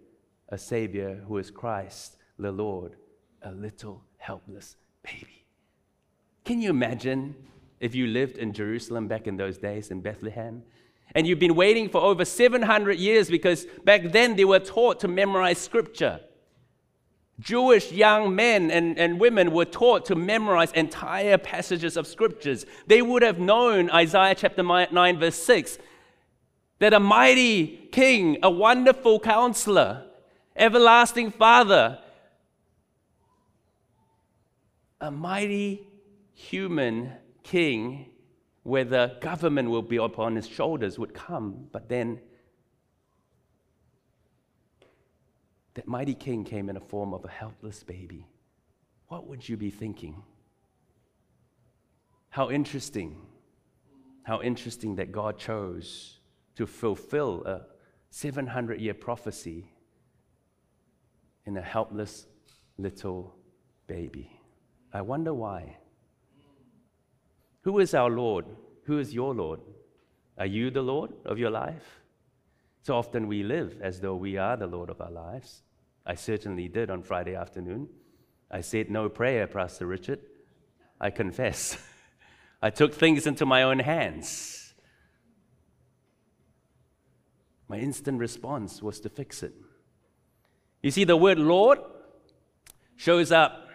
a 0.48 0.58
Savior 0.58 1.24
who 1.26 1.38
is 1.38 1.50
Christ 1.50 2.16
the 2.38 2.52
Lord, 2.52 2.94
a 3.42 3.52
little 3.52 4.02
helpless 4.18 4.76
baby. 5.02 5.44
Can 6.44 6.60
you 6.60 6.70
imagine 6.70 7.34
if 7.80 7.94
you 7.94 8.06
lived 8.06 8.38
in 8.38 8.52
Jerusalem 8.52 9.08
back 9.08 9.26
in 9.26 9.36
those 9.36 9.58
days 9.58 9.90
in 9.90 10.00
Bethlehem? 10.00 10.62
And 11.14 11.26
you've 11.26 11.38
been 11.38 11.54
waiting 11.54 11.88
for 11.88 12.00
over 12.00 12.24
700 12.24 12.98
years 12.98 13.30
because 13.30 13.66
back 13.84 14.12
then 14.12 14.36
they 14.36 14.44
were 14.44 14.58
taught 14.58 15.00
to 15.00 15.08
memorize 15.08 15.58
scripture. 15.58 16.20
Jewish 17.40 17.92
young 17.92 18.34
men 18.34 18.70
and, 18.70 18.98
and 18.98 19.20
women 19.20 19.52
were 19.52 19.64
taught 19.64 20.04
to 20.06 20.16
memorize 20.16 20.72
entire 20.72 21.38
passages 21.38 21.96
of 21.96 22.06
scriptures. 22.06 22.66
They 22.86 23.00
would 23.00 23.22
have 23.22 23.38
known 23.38 23.90
Isaiah 23.90 24.34
chapter 24.34 24.62
9, 24.62 25.18
verse 25.18 25.36
6 25.36 25.78
that 26.80 26.94
a 26.94 27.00
mighty 27.00 27.88
king, 27.90 28.38
a 28.42 28.50
wonderful 28.50 29.18
counselor, 29.18 30.04
everlasting 30.56 31.30
father, 31.30 31.98
a 35.00 35.10
mighty 35.10 35.86
human 36.34 37.12
king 37.42 38.06
where 38.62 38.84
the 38.84 39.16
government 39.20 39.70
will 39.70 39.82
be 39.82 39.96
upon 39.96 40.36
his 40.36 40.46
shoulders 40.46 40.98
would 40.98 41.14
come, 41.14 41.68
but 41.72 41.88
then 41.88 42.20
that 45.74 45.86
mighty 45.86 46.14
king 46.14 46.44
came 46.44 46.68
in 46.68 46.74
the 46.74 46.80
form 46.80 47.14
of 47.14 47.24
a 47.24 47.28
helpless 47.28 47.82
baby. 47.82 48.26
What 49.06 49.26
would 49.26 49.48
you 49.48 49.56
be 49.56 49.70
thinking? 49.70 50.22
How 52.30 52.50
interesting. 52.50 53.16
How 54.22 54.42
interesting 54.42 54.96
that 54.96 55.12
God 55.12 55.38
chose 55.38 56.18
to 56.56 56.66
fulfill 56.66 57.44
a 57.46 57.62
700 58.10 58.80
year 58.80 58.94
prophecy 58.94 59.70
in 61.46 61.56
a 61.56 61.62
helpless 61.62 62.26
little 62.76 63.34
baby. 63.86 64.37
I 64.92 65.02
wonder 65.02 65.34
why. 65.34 65.76
Who 67.62 67.78
is 67.78 67.94
our 67.94 68.10
Lord? 68.10 68.46
Who 68.84 68.98
is 68.98 69.14
your 69.14 69.34
Lord? 69.34 69.60
Are 70.38 70.46
you 70.46 70.70
the 70.70 70.82
Lord 70.82 71.12
of 71.24 71.38
your 71.38 71.50
life? 71.50 72.00
So 72.82 72.96
often 72.96 73.26
we 73.26 73.42
live 73.42 73.76
as 73.82 74.00
though 74.00 74.14
we 74.14 74.38
are 74.38 74.56
the 74.56 74.66
Lord 74.66 74.88
of 74.88 75.00
our 75.00 75.10
lives. 75.10 75.62
I 76.06 76.14
certainly 76.14 76.68
did 76.68 76.90
on 76.90 77.02
Friday 77.02 77.34
afternoon. 77.34 77.88
I 78.50 78.62
said 78.62 78.90
no 78.90 79.10
prayer, 79.10 79.46
Pastor 79.46 79.86
Richard. 79.86 80.20
I 80.98 81.10
confess. 81.10 81.76
I 82.62 82.70
took 82.70 82.94
things 82.94 83.26
into 83.26 83.44
my 83.44 83.62
own 83.62 83.80
hands. 83.80 84.72
My 87.68 87.78
instant 87.78 88.18
response 88.18 88.82
was 88.82 89.00
to 89.00 89.10
fix 89.10 89.42
it. 89.42 89.52
You 90.82 90.90
see, 90.90 91.04
the 91.04 91.16
word 91.16 91.38
Lord 91.38 91.80
shows 92.96 93.30
up 93.30 93.67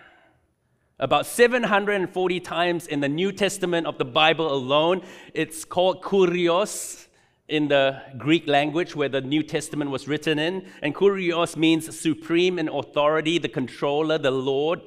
about 1.03 1.25
740 1.25 2.39
times 2.39 2.87
in 2.87 3.01
the 3.01 3.09
New 3.09 3.33
Testament 3.33 3.85
of 3.85 3.97
the 3.97 4.05
Bible 4.05 4.53
alone. 4.53 5.01
It's 5.33 5.65
called 5.65 6.01
kurios 6.01 7.07
in 7.49 7.67
the 7.67 8.01
Greek 8.17 8.47
language 8.47 8.95
where 8.95 9.09
the 9.09 9.19
New 9.19 9.43
Testament 9.43 9.91
was 9.91 10.07
written 10.07 10.39
in. 10.39 10.65
And 10.81 10.95
kurios 10.95 11.57
means 11.57 11.99
supreme 11.99 12.57
in 12.57 12.69
authority, 12.69 13.37
the 13.37 13.49
controller, 13.49 14.17
the 14.17 14.31
Lord. 14.31 14.79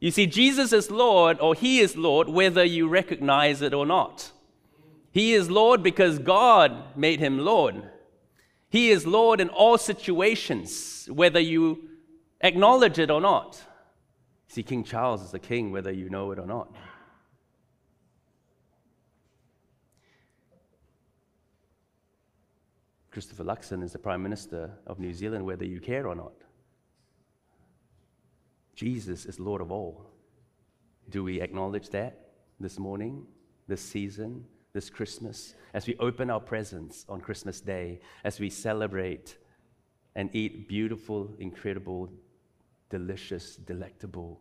You 0.00 0.10
see, 0.10 0.26
Jesus 0.26 0.72
is 0.72 0.90
Lord, 0.90 1.38
or 1.38 1.54
He 1.54 1.78
is 1.78 1.96
Lord, 1.96 2.28
whether 2.28 2.64
you 2.64 2.88
recognize 2.88 3.62
it 3.62 3.72
or 3.72 3.86
not. 3.86 4.32
He 5.12 5.32
is 5.32 5.48
Lord 5.48 5.80
because 5.80 6.18
God 6.18 6.96
made 6.96 7.20
Him 7.20 7.38
Lord. 7.38 7.88
He 8.68 8.90
is 8.90 9.06
Lord 9.06 9.40
in 9.40 9.48
all 9.48 9.78
situations, 9.78 11.08
whether 11.08 11.38
you 11.38 11.88
acknowledge 12.40 12.98
it 12.98 13.12
or 13.12 13.20
not. 13.20 13.64
See, 14.50 14.64
King 14.64 14.82
Charles 14.82 15.22
is 15.22 15.30
the 15.30 15.38
king 15.38 15.70
whether 15.70 15.92
you 15.92 16.10
know 16.10 16.32
it 16.32 16.38
or 16.40 16.44
not. 16.44 16.74
Christopher 23.12 23.44
Luxon 23.44 23.84
is 23.84 23.92
the 23.92 24.00
Prime 24.00 24.20
Minister 24.20 24.72
of 24.88 24.98
New 24.98 25.14
Zealand 25.14 25.46
whether 25.46 25.64
you 25.64 25.78
care 25.78 26.08
or 26.08 26.16
not. 26.16 26.32
Jesus 28.74 29.24
is 29.24 29.38
Lord 29.38 29.60
of 29.60 29.70
all. 29.70 30.10
Do 31.10 31.22
we 31.22 31.40
acknowledge 31.40 31.88
that 31.90 32.18
this 32.58 32.76
morning, 32.76 33.28
this 33.68 33.80
season, 33.80 34.44
this 34.72 34.90
Christmas, 34.90 35.54
as 35.74 35.86
we 35.86 35.94
open 36.00 36.28
our 36.28 36.40
presents 36.40 37.06
on 37.08 37.20
Christmas 37.20 37.60
Day, 37.60 38.00
as 38.24 38.40
we 38.40 38.50
celebrate 38.50 39.38
and 40.16 40.28
eat 40.34 40.66
beautiful, 40.66 41.36
incredible 41.38 42.10
delicious, 42.90 43.56
delectable 43.56 44.40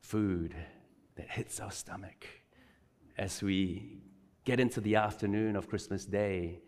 food 0.00 0.54
that 1.16 1.30
hits 1.30 1.60
our 1.60 1.70
stomach 1.70 2.26
as 3.16 3.42
we 3.42 4.02
get 4.44 4.60
into 4.60 4.80
the 4.80 4.96
afternoon 4.96 5.56
of 5.56 5.68
Christmas 5.68 6.04
Day 6.04 6.60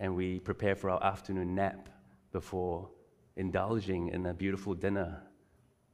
and 0.00 0.16
we 0.16 0.40
prepare 0.40 0.74
for 0.74 0.90
our 0.90 1.02
afternoon 1.04 1.54
nap 1.54 1.88
before 2.32 2.88
indulging 3.36 4.08
in 4.08 4.26
a 4.26 4.34
beautiful 4.34 4.74
dinner 4.74 5.22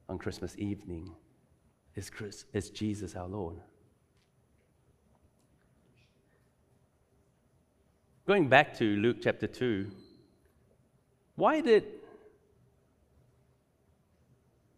on 0.09 0.17
Christmas 0.17 0.55
evening 0.57 1.13
is, 1.95 2.09
Chris, 2.09 2.45
is 2.53 2.69
Jesus 2.69 3.15
our 3.15 3.27
Lord. 3.27 3.57
Going 8.25 8.47
back 8.47 8.73
to 8.77 8.85
Luke 8.97 9.17
chapter 9.21 9.47
2, 9.47 9.89
why 11.41 11.59
did, 11.59 11.85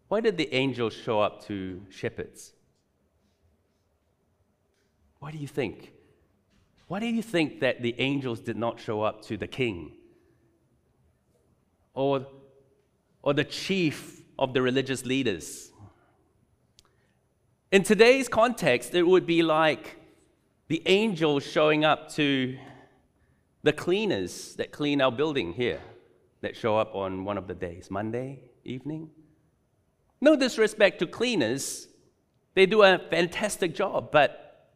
why 0.08 0.22
did 0.22 0.38
the 0.38 0.54
angels 0.54 0.94
show 0.94 1.20
up 1.20 1.46
to 1.48 1.82
shepherds? 1.90 2.54
Why 5.20 5.32
do 5.32 5.38
you 5.40 5.48
think? 5.60 5.92
Why 6.88 7.02
do 7.02 7.06
you 7.06 7.22
think 7.22 7.60
that 7.60 7.82
the 7.82 7.94
angels 8.00 8.40
did 8.40 8.56
not 8.56 8.80
show 8.80 9.02
up 9.02 9.24
to 9.24 9.36
the 9.36 9.46
king? 9.46 9.92
Or, 11.94 12.26
or 13.22 13.34
the 13.34 13.44
chief 13.44 14.22
of 14.40 14.54
the 14.54 14.62
religious 14.62 15.04
leaders? 15.06 15.70
In 17.74 17.84
today's 17.84 18.30
context, 18.30 18.96
it 18.96 19.04
would 19.04 19.26
be 19.26 19.44
like 19.44 19.98
the 20.70 20.82
angels 20.86 21.46
showing 21.46 21.84
up 21.84 22.10
to 22.14 22.58
the 23.64 23.74
cleaners 23.74 24.56
that 24.56 24.72
clean 24.72 25.02
our 25.02 25.12
building 25.12 25.52
here 25.52 25.82
that 26.44 26.58
show 26.58 26.78
up 26.78 26.94
on 26.94 27.24
one 27.24 27.38
of 27.38 27.48
the 27.48 27.54
days, 27.54 27.90
Monday 27.90 28.42
evening. 28.66 29.10
No 30.20 30.36
disrespect 30.36 31.00
to 31.00 31.08
cleaners, 31.08 31.88
they 32.54 32.66
do 32.66 32.84
a 32.84 33.00
fantastic 33.10 33.74
job, 33.74 34.12
but 34.12 34.70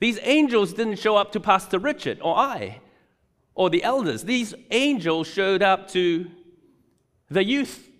these 0.00 0.18
angels 0.22 0.72
didn't 0.72 0.98
show 0.98 1.16
up 1.16 1.32
to 1.32 1.40
Pastor 1.40 1.78
Richard 1.78 2.18
or 2.22 2.36
I 2.36 2.80
or 3.54 3.68
the 3.68 3.84
elders. 3.84 4.24
These 4.24 4.54
angels 4.70 5.26
showed 5.26 5.62
up 5.62 5.88
to 5.88 6.30
the 7.28 7.44
youth. 7.44 7.90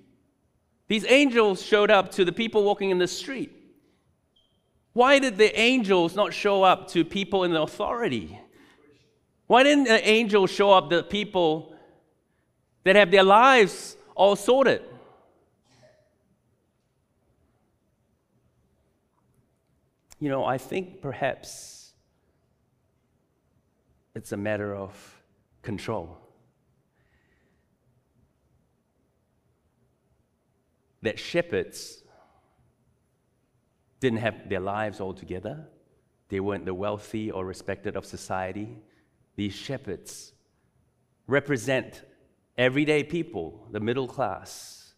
These 0.88 1.05
angels 1.07 1.62
showed 1.62 1.91
up 1.91 2.11
to 2.12 2.25
the 2.25 2.33
people 2.33 2.65
walking 2.65 2.91
in 2.91 2.99
the 2.99 3.09
street. 3.09 3.53
Why 4.95 5.19
did 5.19 5.37
the 5.37 5.59
angels 5.59 6.17
not 6.17 6.33
show 6.33 6.62
up 6.62 6.88
to 6.88 7.05
people 7.05 7.45
in 7.45 7.55
authority? 7.55 8.38
Why 9.47 9.65
didn't 9.65 9.85
the 9.85 10.09
angels 10.09 10.50
show 10.50 10.73
up 10.73 10.88
to 10.91 11.03
people 11.03 11.75
that 12.87 12.95
have 12.95 13.11
their 13.11 13.25
lives 13.25 13.97
all 14.14 14.37
sorted. 14.37 14.81
You 20.21 20.28
know, 20.28 20.45
I 20.45 20.57
think 20.57 21.02
perhaps 21.02 21.95
it's 24.14 24.31
a 24.31 24.37
matter 24.37 24.73
of 24.73 24.93
control. 25.62 26.16
That 31.02 31.19
shepherds 31.19 32.05
didn't 33.99 34.21
have 34.21 34.49
their 34.49 34.61
lives 34.61 35.00
all 35.00 35.12
together. 35.12 35.66
They 36.28 36.38
weren't 36.38 36.64
the 36.64 36.75
wealthy 36.75 37.33
or 37.33 37.45
respected 37.45 37.97
of 37.97 38.07
society. 38.07 38.78
These 39.35 39.55
shepherds 39.57 40.35
represent 41.26 42.02
everyday 42.57 43.03
people, 43.03 43.67
the 43.71 43.81
middle 43.81 44.09
class, 44.09 44.95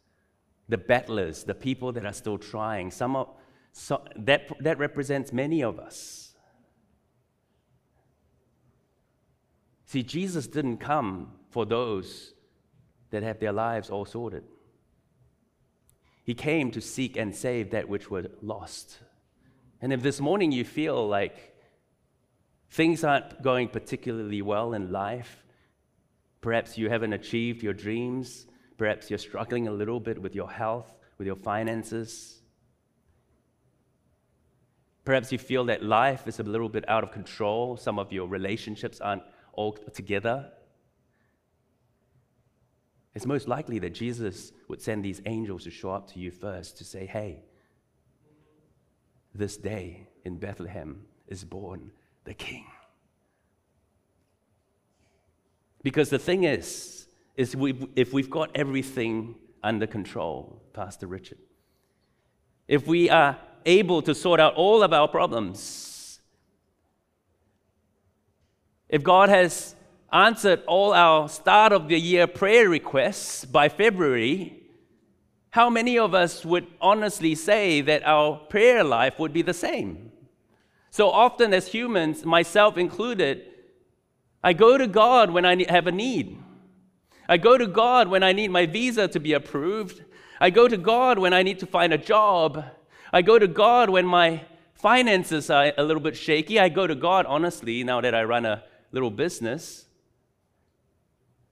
the 0.68 0.78
battlers, 0.78 1.44
the 1.44 1.54
people 1.54 1.92
that 1.92 2.04
are 2.04 2.12
still 2.12 2.38
trying. 2.38 2.90
Some 2.90 3.16
of, 3.16 3.28
so 3.72 4.02
that, 4.16 4.50
that 4.60 4.78
represents 4.78 5.32
many 5.32 5.62
of 5.62 5.78
us. 5.78 6.34
See, 9.86 10.02
Jesus 10.02 10.46
didn't 10.46 10.78
come 10.78 11.32
for 11.50 11.64
those 11.64 12.34
that 13.10 13.22
have 13.22 13.40
their 13.40 13.52
lives 13.52 13.88
all 13.88 14.04
sorted. 14.04 14.44
He 16.24 16.34
came 16.34 16.70
to 16.72 16.80
seek 16.82 17.16
and 17.16 17.34
save 17.34 17.70
that 17.70 17.88
which 17.88 18.10
were 18.10 18.26
lost. 18.42 18.98
And 19.80 19.94
if 19.94 20.02
this 20.02 20.20
morning 20.20 20.52
you 20.52 20.64
feel 20.64 21.08
like 21.08 21.54
things 22.70 23.02
aren't 23.02 23.40
going 23.42 23.68
particularly 23.68 24.42
well 24.42 24.74
in 24.74 24.92
life, 24.92 25.42
perhaps 26.40 26.78
you 26.78 26.88
haven't 26.88 27.12
achieved 27.12 27.62
your 27.62 27.72
dreams, 27.72 28.46
perhaps 28.76 29.10
you're 29.10 29.18
struggling 29.18 29.68
a 29.68 29.72
little 29.72 30.00
bit 30.00 30.20
with 30.20 30.34
your 30.34 30.50
health, 30.50 30.92
with 31.18 31.26
your 31.26 31.36
finances, 31.36 32.40
perhaps 35.04 35.32
you 35.32 35.38
feel 35.38 35.64
that 35.64 35.82
life 35.82 36.26
is 36.28 36.38
a 36.38 36.42
little 36.42 36.68
bit 36.68 36.88
out 36.88 37.02
of 37.02 37.10
control, 37.10 37.76
some 37.76 37.98
of 37.98 38.12
your 38.12 38.28
relationships 38.28 39.00
aren't 39.00 39.22
all 39.52 39.72
together, 39.72 40.52
it's 43.18 43.26
most 43.26 43.48
likely 43.48 43.80
that 43.80 43.94
Jesus 43.94 44.52
would 44.68 44.80
send 44.80 45.04
these 45.04 45.20
angels 45.26 45.64
to 45.64 45.72
show 45.72 45.90
up 45.90 46.08
to 46.12 46.20
you 46.20 46.30
first 46.30 46.78
to 46.78 46.84
say, 46.84 47.04
hey, 47.04 47.42
this 49.34 49.56
day 49.56 50.06
in 50.24 50.38
Bethlehem 50.38 51.04
is 51.26 51.42
born 51.42 51.90
the 52.22 52.34
King. 52.34 52.64
Because 55.82 56.10
the 56.10 56.18
thing 56.18 56.44
is, 56.44 57.06
is 57.36 57.54
we, 57.54 57.88
if 57.94 58.12
we've 58.12 58.30
got 58.30 58.50
everything 58.54 59.36
under 59.62 59.86
control, 59.86 60.62
Pastor 60.72 61.06
Richard, 61.06 61.38
if 62.66 62.86
we 62.86 63.08
are 63.08 63.38
able 63.64 64.02
to 64.02 64.14
sort 64.14 64.40
out 64.40 64.54
all 64.54 64.82
of 64.82 64.92
our 64.92 65.08
problems, 65.08 66.20
if 68.88 69.02
God 69.02 69.28
has 69.28 69.74
answered 70.12 70.62
all 70.66 70.92
our 70.94 71.28
start 71.28 71.72
of 71.72 71.88
the 71.88 71.98
year 71.98 72.26
prayer 72.26 72.68
requests 72.68 73.44
by 73.44 73.68
February, 73.68 74.62
how 75.50 75.70
many 75.70 75.98
of 75.98 76.14
us 76.14 76.44
would 76.44 76.66
honestly 76.80 77.34
say 77.34 77.80
that 77.82 78.06
our 78.06 78.36
prayer 78.36 78.82
life 78.84 79.18
would 79.18 79.32
be 79.32 79.42
the 79.42 79.54
same? 79.54 80.12
So 80.90 81.10
often, 81.10 81.52
as 81.52 81.68
humans, 81.68 82.24
myself 82.24 82.76
included, 82.76 83.44
I 84.42 84.52
go 84.52 84.78
to 84.78 84.86
God 84.86 85.30
when 85.30 85.44
I 85.44 85.64
have 85.70 85.86
a 85.86 85.92
need. 85.92 86.38
I 87.28 87.36
go 87.36 87.58
to 87.58 87.66
God 87.66 88.08
when 88.08 88.22
I 88.22 88.32
need 88.32 88.50
my 88.50 88.66
visa 88.66 89.08
to 89.08 89.20
be 89.20 89.32
approved. 89.32 90.04
I 90.40 90.50
go 90.50 90.68
to 90.68 90.76
God 90.76 91.18
when 91.18 91.34
I 91.34 91.42
need 91.42 91.58
to 91.58 91.66
find 91.66 91.92
a 91.92 91.98
job. 91.98 92.64
I 93.12 93.22
go 93.22 93.38
to 93.38 93.48
God 93.48 93.90
when 93.90 94.06
my 94.06 94.42
finances 94.74 95.50
are 95.50 95.72
a 95.76 95.82
little 95.82 96.02
bit 96.02 96.16
shaky. 96.16 96.58
I 96.58 96.68
go 96.68 96.86
to 96.86 96.94
God, 96.94 97.26
honestly, 97.26 97.82
now 97.84 98.00
that 98.00 98.14
I 98.14 98.22
run 98.24 98.46
a 98.46 98.62
little 98.92 99.10
business 99.10 99.86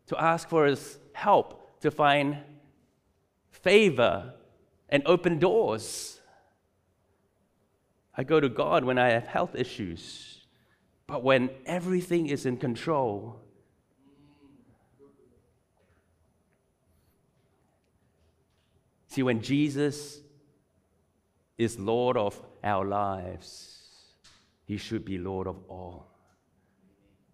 to 0.06 0.20
ask 0.22 0.48
for 0.48 0.66
his 0.66 0.98
help 1.12 1.80
to 1.80 1.90
find 1.90 2.38
favor 3.50 4.34
and 4.88 5.02
open 5.06 5.38
doors. 5.38 6.20
I 8.16 8.22
go 8.22 8.40
to 8.40 8.48
God 8.48 8.84
when 8.84 8.98
I 8.98 9.10
have 9.10 9.26
health 9.26 9.54
issues, 9.54 10.35
but 11.06 11.22
when 11.22 11.50
everything 11.66 12.26
is 12.26 12.46
in 12.46 12.56
control, 12.56 13.40
See, 19.16 19.22
when 19.22 19.40
Jesus 19.40 20.20
is 21.56 21.78
Lord 21.78 22.18
of 22.18 22.38
our 22.62 22.84
lives, 22.84 24.12
He 24.66 24.76
should 24.76 25.06
be 25.06 25.16
Lord 25.16 25.46
of 25.46 25.56
all 25.68 26.06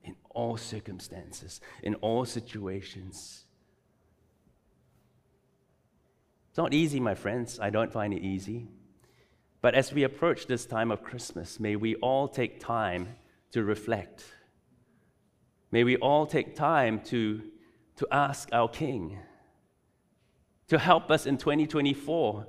in 0.05 0.15
all 0.31 0.57
circumstances, 0.57 1.61
in 1.83 1.97
all 1.97 2.25
situations. 2.25 3.47
It's 6.51 6.59
not 6.59 6.73
easy, 6.73 7.01
my 7.01 7.17
friends. 7.17 7.59
I 7.59 7.71
don't 7.71 7.93
find 7.93 8.15
it 8.15 8.23
easy. 8.23 8.69
But 9.61 9.75
as 9.75 9.93
we 9.93 10.05
approach 10.05 10.47
this 10.47 10.67
time 10.67 10.93
of 10.93 11.03
Christmas, 11.03 11.59
may 11.59 11.75
we 11.75 11.97
all 11.97 12.29
take 12.29 12.61
time 12.61 13.17
to 13.53 13.63
reflect. 13.63 14.25
May 15.71 15.85
we 15.85 15.97
all 15.97 16.27
take 16.27 16.55
time 16.55 17.01
to, 17.05 17.43
to 17.97 18.07
ask 18.11 18.49
our 18.53 18.69
King 18.69 19.19
to 20.69 20.79
help 20.79 21.11
us 21.11 21.27
in 21.27 21.37
2024 21.37 22.47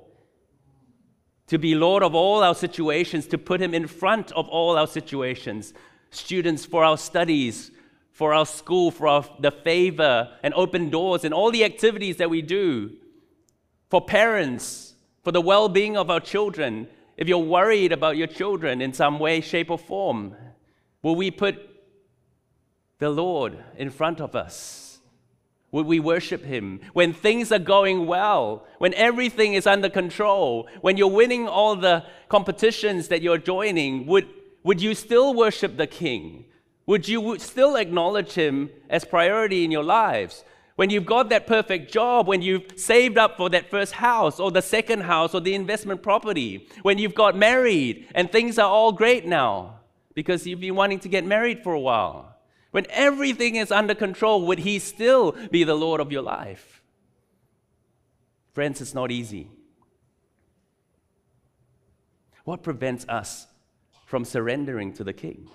to 1.46 1.58
be 1.58 1.74
Lord 1.74 2.02
of 2.02 2.14
all 2.14 2.42
our 2.42 2.54
situations, 2.54 3.26
to 3.26 3.38
put 3.38 3.60
Him 3.60 3.74
in 3.74 3.86
front 3.86 4.32
of 4.32 4.48
all 4.48 4.78
our 4.78 4.86
situations, 4.86 5.74
students 6.10 6.64
for 6.64 6.84
our 6.84 6.96
studies, 6.96 7.70
for 8.10 8.32
our 8.32 8.46
school, 8.46 8.90
for 8.90 9.08
our, 9.08 9.24
the 9.40 9.50
favor 9.50 10.30
and 10.42 10.54
open 10.54 10.88
doors 10.88 11.24
and 11.24 11.34
all 11.34 11.50
the 11.50 11.64
activities 11.64 12.16
that 12.16 12.30
we 12.30 12.40
do, 12.40 12.92
for 13.90 14.00
parents, 14.00 14.94
for 15.22 15.32
the 15.32 15.40
well 15.40 15.68
being 15.68 15.96
of 15.96 16.10
our 16.10 16.20
children. 16.20 16.88
If 17.16 17.28
you're 17.28 17.38
worried 17.38 17.92
about 17.92 18.16
your 18.16 18.26
children 18.26 18.80
in 18.80 18.92
some 18.92 19.18
way, 19.18 19.40
shape, 19.40 19.70
or 19.70 19.78
form, 19.78 20.34
will 21.04 21.14
we 21.14 21.30
put 21.30 21.56
the 22.98 23.10
Lord 23.10 23.62
in 23.76 23.90
front 23.90 24.20
of 24.20 24.34
us? 24.34 24.98
Would 25.70 25.86
we 25.86 26.00
worship 26.00 26.42
Him? 26.42 26.80
When 26.94 27.12
things 27.12 27.52
are 27.52 27.58
going 27.58 28.06
well, 28.06 28.66
when 28.78 28.94
everything 28.94 29.54
is 29.54 29.66
under 29.66 29.90
control, 29.90 30.66
when 30.80 30.96
you're 30.96 31.08
winning 31.08 31.46
all 31.46 31.76
the 31.76 32.04
competitions 32.28 33.08
that 33.08 33.22
you're 33.22 33.38
joining, 33.38 34.06
would 34.06 34.26
would 34.62 34.80
you 34.80 34.94
still 34.94 35.34
worship 35.34 35.76
the 35.76 35.86
King? 35.86 36.46
Would 36.86 37.06
you 37.06 37.38
still 37.38 37.76
acknowledge 37.76 38.32
Him 38.32 38.70
as 38.88 39.04
priority 39.04 39.62
in 39.62 39.70
your 39.70 39.84
lives? 39.84 40.42
When 40.76 40.88
you've 40.90 41.06
got 41.06 41.28
that 41.28 41.46
perfect 41.46 41.92
job, 41.92 42.26
when 42.26 42.40
you've 42.40 42.66
saved 42.76 43.18
up 43.18 43.36
for 43.36 43.50
that 43.50 43.70
first 43.70 43.92
house 43.92 44.40
or 44.40 44.50
the 44.50 44.62
second 44.62 45.02
house 45.02 45.34
or 45.34 45.40
the 45.40 45.54
investment 45.54 46.02
property, 46.02 46.66
when 46.82 46.98
you've 46.98 47.14
got 47.14 47.36
married 47.36 48.08
and 48.14 48.32
things 48.32 48.58
are 48.58 48.68
all 48.68 48.90
great 48.90 49.26
now 49.26 49.73
because 50.14 50.46
you've 50.46 50.60
been 50.60 50.76
wanting 50.76 51.00
to 51.00 51.08
get 51.08 51.24
married 51.24 51.62
for 51.62 51.72
a 51.72 51.80
while, 51.80 52.36
when 52.70 52.86
everything 52.90 53.56
is 53.56 53.70
under 53.70 53.94
control, 53.94 54.46
would 54.46 54.60
He 54.60 54.78
still 54.78 55.32
be 55.50 55.64
the 55.64 55.74
Lord 55.74 56.00
of 56.00 56.10
your 56.10 56.22
life? 56.22 56.82
Friends, 58.52 58.80
it's 58.80 58.94
not 58.94 59.10
easy. 59.10 59.50
What 62.44 62.62
prevents 62.62 63.06
us 63.08 63.46
from 64.06 64.24
surrendering 64.24 64.92
to 64.92 65.02
the 65.02 65.12
king. 65.12 65.48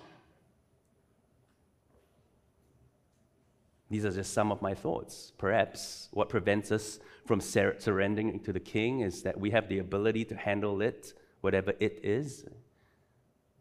These 3.88 4.04
are 4.04 4.10
just 4.10 4.32
some 4.32 4.52
of 4.52 4.60
my 4.60 4.74
thoughts. 4.74 5.32
Perhaps 5.38 6.08
what 6.12 6.28
prevents 6.28 6.70
us 6.70 7.00
from 7.26 7.40
sur- 7.40 7.76
surrendering 7.78 8.38
to 8.40 8.52
the 8.52 8.60
king 8.60 9.00
is 9.00 9.22
that 9.22 9.38
we 9.40 9.50
have 9.50 9.68
the 9.68 9.78
ability 9.78 10.24
to 10.26 10.36
handle 10.36 10.80
it, 10.82 11.14
whatever 11.40 11.72
it 11.80 12.00
is. 12.02 12.44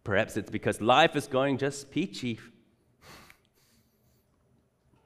Perhaps 0.09 0.37
it's 0.37 0.49
because 0.49 0.81
life 0.81 1.15
is 1.15 1.27
going 1.27 1.59
just 1.59 1.91
peachy. 1.91 2.39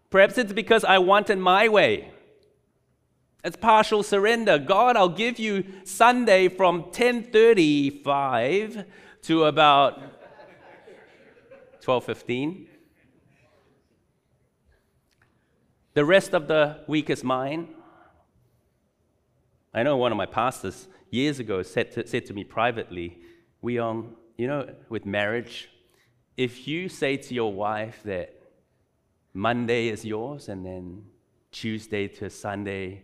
Perhaps 0.10 0.38
it's 0.38 0.54
because 0.54 0.86
I 0.86 0.98
want 1.00 1.30
it 1.30 1.38
my 1.38 1.68
way. 1.68 2.14
It's 3.44 3.58
partial 3.58 4.02
surrender. 4.02 4.58
God, 4.58 4.96
I'll 4.96 5.10
give 5.10 5.40
you 5.40 5.66
Sunday 5.84 6.48
from 6.48 6.84
10:35 6.94 8.86
to 9.24 9.44
about 9.44 10.00
12:15. 11.82 12.70
The 15.96 16.06
rest 16.06 16.34
of 16.34 16.48
the 16.48 16.86
week 16.88 17.10
is 17.10 17.26
mine. 17.26 17.76
I 19.74 19.84
know 19.84 19.98
one 19.98 20.14
of 20.14 20.18
my 20.18 20.28
pastors 20.28 20.88
years 21.10 21.40
ago 21.40 21.62
said 21.62 21.92
to, 21.92 22.08
said 22.08 22.26
to 22.28 22.34
me 22.34 22.46
privately, 22.46 23.20
we 23.62 23.78
um, 23.78 24.16
you 24.38 24.48
know, 24.48 24.74
with 24.90 25.06
marriage, 25.06 25.70
if 26.38 26.68
you 26.68 26.90
say 26.90 27.18
to 27.18 27.34
your 27.34 27.54
wife 27.54 28.02
that 28.04 28.34
Monday 29.34 29.88
is 29.90 30.04
yours 30.04 30.50
and 30.50 30.66
then 30.66 31.04
Tuesday 31.52 32.08
to 32.08 32.30
Sunday 32.30 33.04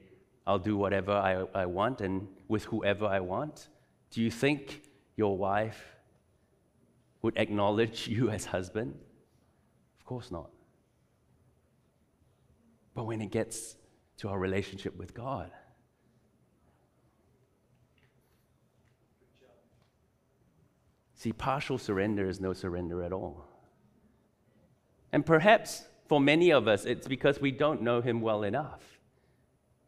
I'll 0.49 0.57
do 0.57 0.75
whatever 0.75 1.11
I, 1.11 1.45
I 1.53 1.67
want 1.67 2.01
and 2.01 2.27
with 2.47 2.63
whoever 2.65 3.05
I 3.05 3.19
want, 3.19 3.67
do 4.09 4.19
you 4.19 4.31
think 4.31 4.81
your 5.15 5.37
wife 5.37 5.95
would 7.21 7.37
acknowledge 7.37 8.07
you 8.07 8.31
as 8.31 8.45
husband? 8.45 8.95
Of 9.99 10.05
course 10.05 10.31
not. 10.31 10.49
But 12.95 13.03
when 13.05 13.21
it 13.21 13.29
gets 13.29 13.75
to 14.17 14.29
our 14.29 14.39
relationship 14.39 14.97
with 14.97 15.13
God, 15.13 15.51
see, 21.19 21.33
partial 21.33 21.77
surrender 21.77 22.29
is 22.29 22.39
no 22.39 22.53
surrender 22.53 23.03
at 23.03 23.11
all. 23.11 23.45
And 25.11 25.25
perhaps 25.25 25.83
for 26.07 26.21
many 26.21 26.51
of 26.51 26.67
us, 26.67 26.85
it's 26.85 27.07
because 27.07 27.41
we 27.41 27.51
don't 27.51 27.81
know 27.81 27.99
Him 27.99 28.21
well 28.21 28.43
enough. 28.43 28.81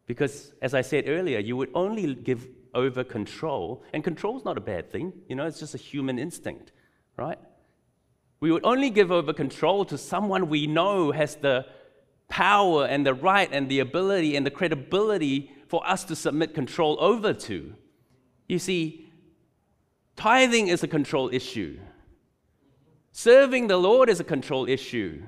Because, 0.06 0.52
as 0.60 0.74
I 0.74 0.82
said 0.82 1.04
earlier, 1.08 1.38
you 1.38 1.56
would 1.56 1.70
only 1.74 2.14
give 2.14 2.46
over 2.74 3.02
control, 3.02 3.82
and 3.94 4.04
control 4.04 4.36
is 4.36 4.44
not 4.44 4.58
a 4.58 4.60
bad 4.60 4.90
thing, 4.90 5.12
you 5.26 5.34
know, 5.34 5.46
it's 5.46 5.58
just 5.58 5.74
a 5.74 5.78
human 5.78 6.18
instinct, 6.18 6.70
right? 7.16 7.38
We 8.40 8.52
would 8.52 8.64
only 8.64 8.90
give 8.90 9.10
over 9.10 9.32
control 9.32 9.86
to 9.86 9.96
someone 9.96 10.50
we 10.50 10.66
know 10.66 11.12
has 11.12 11.36
the 11.36 11.64
power 12.28 12.84
and 12.84 13.06
the 13.06 13.14
right 13.14 13.48
and 13.50 13.70
the 13.70 13.80
ability 13.80 14.36
and 14.36 14.44
the 14.44 14.50
credibility 14.50 15.50
for 15.66 15.86
us 15.88 16.04
to 16.04 16.16
submit 16.16 16.52
control 16.52 16.98
over 17.00 17.32
to. 17.32 17.74
You 18.48 18.58
see, 18.58 19.06
tithing 20.22 20.68
is 20.68 20.84
a 20.84 20.88
control 20.88 21.28
issue. 21.32 21.76
Serving 23.10 23.66
the 23.66 23.76
Lord 23.76 24.08
is 24.08 24.20
a 24.20 24.24
control 24.24 24.68
issue. 24.68 25.20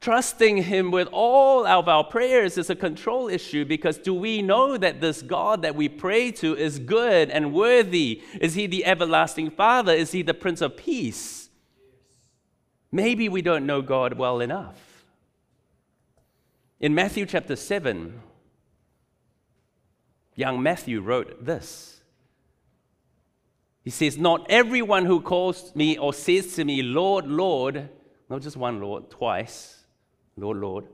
Trusting 0.00 0.64
Him 0.64 0.90
with 0.90 1.08
all 1.12 1.64
of 1.64 1.88
our 1.88 2.02
prayers 2.02 2.58
is 2.58 2.70
a 2.70 2.74
control 2.74 3.28
issue 3.28 3.64
because 3.64 3.98
do 3.98 4.12
we 4.12 4.42
know 4.42 4.76
that 4.76 5.00
this 5.00 5.22
God 5.22 5.62
that 5.62 5.76
we 5.76 5.88
pray 5.88 6.32
to 6.32 6.56
is 6.56 6.80
good 6.80 7.30
and 7.30 7.52
worthy? 7.52 8.20
Is 8.40 8.54
He 8.54 8.66
the 8.66 8.84
everlasting 8.84 9.50
Father? 9.50 9.92
Is 9.92 10.10
He 10.10 10.22
the 10.22 10.34
Prince 10.34 10.60
of 10.60 10.76
Peace? 10.76 11.48
Maybe 12.90 13.28
we 13.28 13.42
don't 13.42 13.64
know 13.64 13.80
God 13.80 14.14
well 14.14 14.40
enough. 14.40 15.04
In 16.80 16.96
Matthew 16.96 17.26
chapter 17.26 17.54
7, 17.54 18.20
young 20.34 20.60
Matthew 20.60 21.00
wrote 21.00 21.44
this. 21.44 21.95
He 23.86 23.90
says, 23.90 24.18
Not 24.18 24.44
everyone 24.50 25.06
who 25.06 25.20
calls 25.20 25.72
me 25.76 25.96
or 25.96 26.12
says 26.12 26.56
to 26.56 26.64
me, 26.64 26.82
Lord, 26.82 27.28
Lord, 27.28 27.88
not 28.28 28.42
just 28.42 28.56
one 28.56 28.80
Lord, 28.80 29.10
twice, 29.10 29.84
Lord, 30.36 30.56
Lord, 30.56 30.86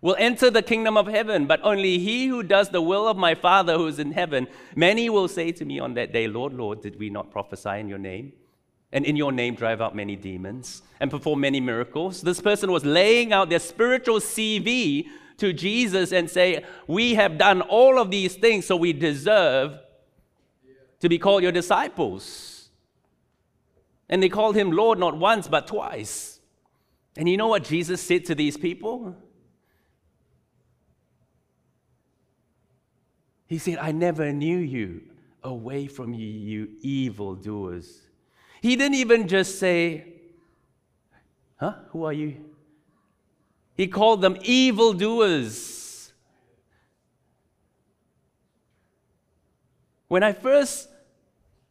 will 0.00 0.14
enter 0.16 0.48
the 0.48 0.62
kingdom 0.62 0.96
of 0.96 1.08
heaven, 1.08 1.48
but 1.48 1.58
only 1.64 1.98
he 1.98 2.28
who 2.28 2.44
does 2.44 2.68
the 2.68 2.80
will 2.80 3.08
of 3.08 3.16
my 3.16 3.34
Father 3.34 3.76
who 3.76 3.88
is 3.88 3.98
in 3.98 4.12
heaven. 4.12 4.46
Many 4.76 5.10
will 5.10 5.26
say 5.26 5.50
to 5.50 5.64
me 5.64 5.80
on 5.80 5.94
that 5.94 6.12
day, 6.12 6.28
Lord, 6.28 6.52
Lord, 6.52 6.82
did 6.82 7.00
we 7.00 7.10
not 7.10 7.32
prophesy 7.32 7.80
in 7.80 7.88
your 7.88 7.98
name? 7.98 8.32
And 8.92 9.04
in 9.04 9.16
your 9.16 9.32
name 9.32 9.56
drive 9.56 9.80
out 9.80 9.96
many 9.96 10.14
demons 10.14 10.82
and 11.00 11.10
perform 11.10 11.40
many 11.40 11.58
miracles. 11.58 12.20
This 12.20 12.40
person 12.40 12.70
was 12.70 12.84
laying 12.84 13.32
out 13.32 13.50
their 13.50 13.58
spiritual 13.58 14.20
CV 14.20 15.06
to 15.38 15.52
Jesus 15.52 16.12
and 16.12 16.30
say, 16.30 16.64
We 16.86 17.14
have 17.14 17.38
done 17.38 17.60
all 17.62 17.98
of 17.98 18.12
these 18.12 18.36
things, 18.36 18.66
so 18.66 18.76
we 18.76 18.92
deserve 18.92 19.80
to 21.00 21.08
be 21.08 21.18
called 21.18 21.42
your 21.42 21.52
disciples. 21.52 22.70
And 24.08 24.22
they 24.22 24.28
called 24.28 24.56
him 24.56 24.70
Lord 24.70 24.98
not 24.98 25.16
once, 25.16 25.48
but 25.48 25.66
twice. 25.66 26.40
And 27.16 27.28
you 27.28 27.36
know 27.36 27.48
what 27.48 27.64
Jesus 27.64 28.00
said 28.00 28.24
to 28.26 28.34
these 28.34 28.56
people? 28.56 29.16
He 33.46 33.58
said, 33.58 33.78
I 33.78 33.92
never 33.92 34.32
knew 34.32 34.58
you. 34.58 35.02
Away 35.42 35.86
from 35.86 36.12
you, 36.12 36.26
you 36.26 36.68
evildoers. 36.82 38.02
He 38.60 38.76
didn't 38.76 38.96
even 38.96 39.26
just 39.26 39.58
say, 39.58 40.10
Huh? 41.56 41.74
Who 41.90 42.04
are 42.04 42.12
you? 42.12 42.36
He 43.74 43.86
called 43.86 44.20
them 44.20 44.36
evildoers. 44.42 46.12
When 50.08 50.22
I 50.22 50.32
first 50.32 50.89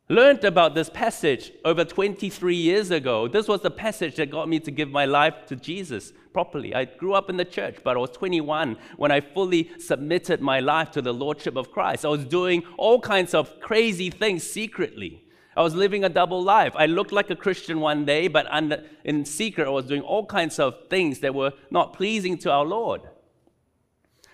learned 0.09 0.43
about 0.43 0.73
this 0.73 0.89
passage 0.89 1.51
over 1.63 1.85
23 1.85 2.55
years 2.55 2.89
ago. 2.89 3.27
This 3.27 3.47
was 3.47 3.61
the 3.61 3.69
passage 3.69 4.15
that 4.15 4.31
got 4.31 4.49
me 4.49 4.59
to 4.59 4.71
give 4.71 4.89
my 4.89 5.05
life 5.05 5.45
to 5.47 5.55
Jesus 5.55 6.11
properly. 6.33 6.73
I 6.73 6.85
grew 6.85 7.13
up 7.13 7.29
in 7.29 7.37
the 7.37 7.45
church, 7.45 7.77
but 7.83 7.95
I 7.95 7.99
was 7.99 8.09
21 8.11 8.75
when 8.97 9.11
I 9.11 9.21
fully 9.21 9.69
submitted 9.77 10.41
my 10.41 10.59
life 10.59 10.89
to 10.91 11.01
the 11.03 11.13
Lordship 11.13 11.55
of 11.55 11.71
Christ. 11.71 12.05
I 12.05 12.09
was 12.09 12.25
doing 12.25 12.63
all 12.77 12.99
kinds 12.99 13.35
of 13.35 13.59
crazy 13.59 14.09
things 14.09 14.43
secretly. 14.43 15.23
I 15.55 15.61
was 15.61 15.75
living 15.75 16.03
a 16.03 16.09
double 16.09 16.41
life. 16.41 16.73
I 16.75 16.87
looked 16.87 17.11
like 17.11 17.29
a 17.29 17.35
Christian 17.35 17.79
one 17.79 18.05
day, 18.05 18.27
but 18.27 18.47
under, 18.49 18.83
in 19.03 19.25
secret, 19.25 19.67
I 19.67 19.71
was 19.71 19.85
doing 19.85 20.01
all 20.01 20.25
kinds 20.25 20.57
of 20.57 20.87
things 20.89 21.19
that 21.19 21.35
were 21.35 21.53
not 21.69 21.93
pleasing 21.93 22.37
to 22.39 22.51
our 22.51 22.65
Lord. 22.65 23.01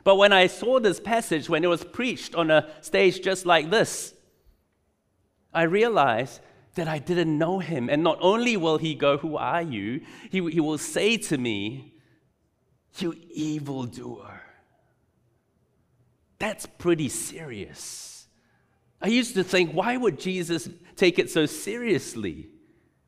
But 0.05 0.15
when 0.15 0.31
I 0.31 0.47
saw 0.47 0.79
this 0.79 0.99
passage, 0.99 1.49
when 1.49 1.63
it 1.63 1.67
was 1.67 1.83
preached 1.83 2.35
on 2.35 2.51
a 2.51 2.69
stage 2.81 3.21
just 3.21 3.45
like 3.45 3.71
this, 3.71 4.14
I 5.55 5.63
realize 5.63 6.41
that 6.75 6.87
I 6.87 6.99
didn't 6.99 7.37
know 7.37 7.59
him. 7.59 7.89
And 7.89 8.03
not 8.03 8.17
only 8.21 8.57
will 8.57 8.77
he 8.77 8.95
go, 8.95 9.17
Who 9.17 9.37
are 9.37 9.61
you? 9.61 10.01
He, 10.29 10.47
he 10.51 10.59
will 10.59 10.77
say 10.77 11.17
to 11.17 11.37
me, 11.37 11.93
You 12.97 13.15
evildoer. 13.31 14.41
That's 16.37 16.65
pretty 16.65 17.09
serious. 17.09 18.27
I 19.01 19.07
used 19.07 19.35
to 19.35 19.43
think, 19.43 19.71
why 19.71 19.97
would 19.97 20.19
Jesus 20.19 20.69
take 20.95 21.19
it 21.19 21.29
so 21.29 21.45
seriously? 21.45 22.49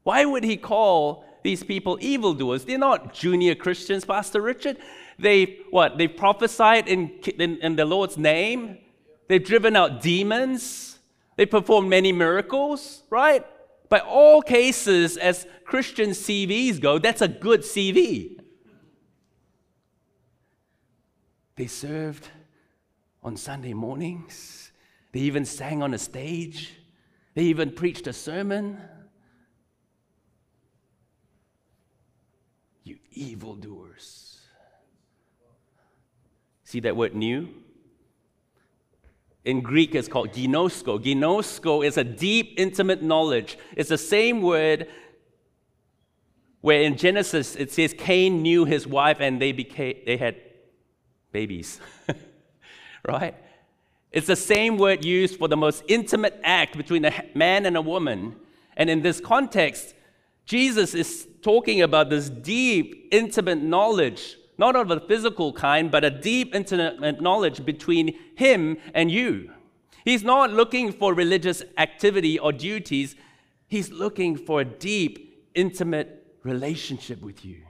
Why 0.04 0.26
would 0.26 0.44
he 0.44 0.58
call 0.58 1.26
these 1.44 1.64
people 1.64 1.98
evildoers? 2.02 2.66
They're 2.66 2.78
not 2.78 3.14
junior 3.14 3.56
Christians, 3.56 4.06
Pastor 4.06 4.42
Richard. 4.42 4.78
They 5.20 5.60
what? 5.72 5.98
They 5.98 6.08
prophesied 6.08 6.88
in, 6.88 7.20
in, 7.40 7.58
in 7.58 7.76
the 7.76 7.86
Lord's 7.86 8.18
name. 8.18 8.78
They've 9.28 9.44
driven 9.44 9.76
out 9.76 10.02
demons. 10.02 10.97
They 11.38 11.45
performed 11.45 11.89
many 11.89 12.12
miracles, 12.12 13.04
right? 13.10 13.45
By 13.89 14.00
all 14.00 14.41
cases, 14.41 15.15
as 15.15 15.47
Christian 15.63 16.10
CVs 16.10 16.82
go, 16.82 17.00
that's 17.00 17.21
a 17.21 17.28
good 17.28 17.62
CV. 17.62 18.39
They 21.56 21.67
served 21.67 22.28
on 23.23 23.38
Sunday 23.38 23.73
mornings. 23.73 24.71
They 25.12 25.21
even 25.21 25.45
sang 25.45 25.82
on 25.82 25.93
a 25.93 25.97
stage. 25.97 26.73
They 27.36 27.43
even 27.43 27.71
preached 27.71 28.08
a 28.08 28.13
sermon. 28.13 28.82
You 32.84 32.97
evildoers. 33.12 34.41
See 36.63 36.80
that 36.82 36.95
word 36.95 37.15
new? 37.15 37.50
In 39.48 39.62
Greek 39.62 39.96
it's 39.96 40.10
called 40.10 40.34
ginosko. 40.34 41.02
Ginosko 41.02 41.86
is 41.86 41.98
a 41.98 42.04
deep, 42.04 42.54
intimate 42.58 43.02
knowledge. 43.02 43.58
It's 43.76 43.90
the 43.90 43.98
same 43.98 44.42
word 44.42 44.88
where 46.62 46.82
in 46.82 46.98
Genesis 46.98 47.56
it 47.56 47.72
says 47.72 47.96
Cain 47.98 48.42
knew 48.42 48.66
his 48.66 48.86
wife 48.86 49.18
and 49.22 49.42
they 49.42 49.54
became 49.54 49.96
they 50.06 50.18
had 50.18 50.36
babies. 51.32 51.80
right? 53.08 53.36
It's 54.12 54.28
the 54.28 54.36
same 54.36 54.78
word 54.78 55.06
used 55.06 55.38
for 55.38 55.48
the 55.48 55.58
most 55.58 55.84
intimate 55.88 56.40
act 56.44 56.76
between 56.76 57.06
a 57.06 57.14
man 57.34 57.66
and 57.66 57.78
a 57.78 57.82
woman. 57.82 58.36
And 58.76 58.90
in 58.90 59.02
this 59.02 59.22
context, 59.22 59.96
Jesus 60.46 60.94
is 60.94 61.26
talking 61.42 61.82
about 61.82 62.10
this 62.10 62.30
deep, 62.30 63.08
intimate 63.12 63.62
knowledge 63.62 64.38
not 64.58 64.76
of 64.76 64.89
a 64.89 65.00
physical 65.00 65.54
kind, 65.54 65.91
but 65.91 66.04
a 66.04 66.10
deep 66.10 66.56
intimate 66.56 67.22
knowledge 67.22 67.63
between 67.63 68.17
him 68.36 68.78
and 68.93 69.12
you. 69.12 69.52
He's 70.04 70.24
not 70.24 70.52
looking 70.52 70.91
for 70.91 71.13
religious 71.13 71.63
activity 71.78 72.39
or 72.39 72.52
duties, 72.52 73.15
he's 73.67 73.91
looking 73.91 74.38
for 74.38 74.62
a 74.62 74.65
deep, 74.65 75.50
intimate 75.54 76.38
relationship 76.43 77.22
with 77.22 77.43
you. 77.43 77.63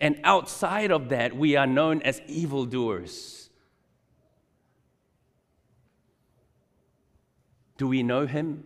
And 0.00 0.20
outside 0.24 0.90
of 0.90 1.08
that, 1.08 1.36
we 1.36 1.56
are 1.56 1.66
known 1.66 2.02
as 2.02 2.20
evildoers. 2.26 3.50
Do 7.78 7.88
we 7.88 8.02
know 8.02 8.26
him? 8.26 8.64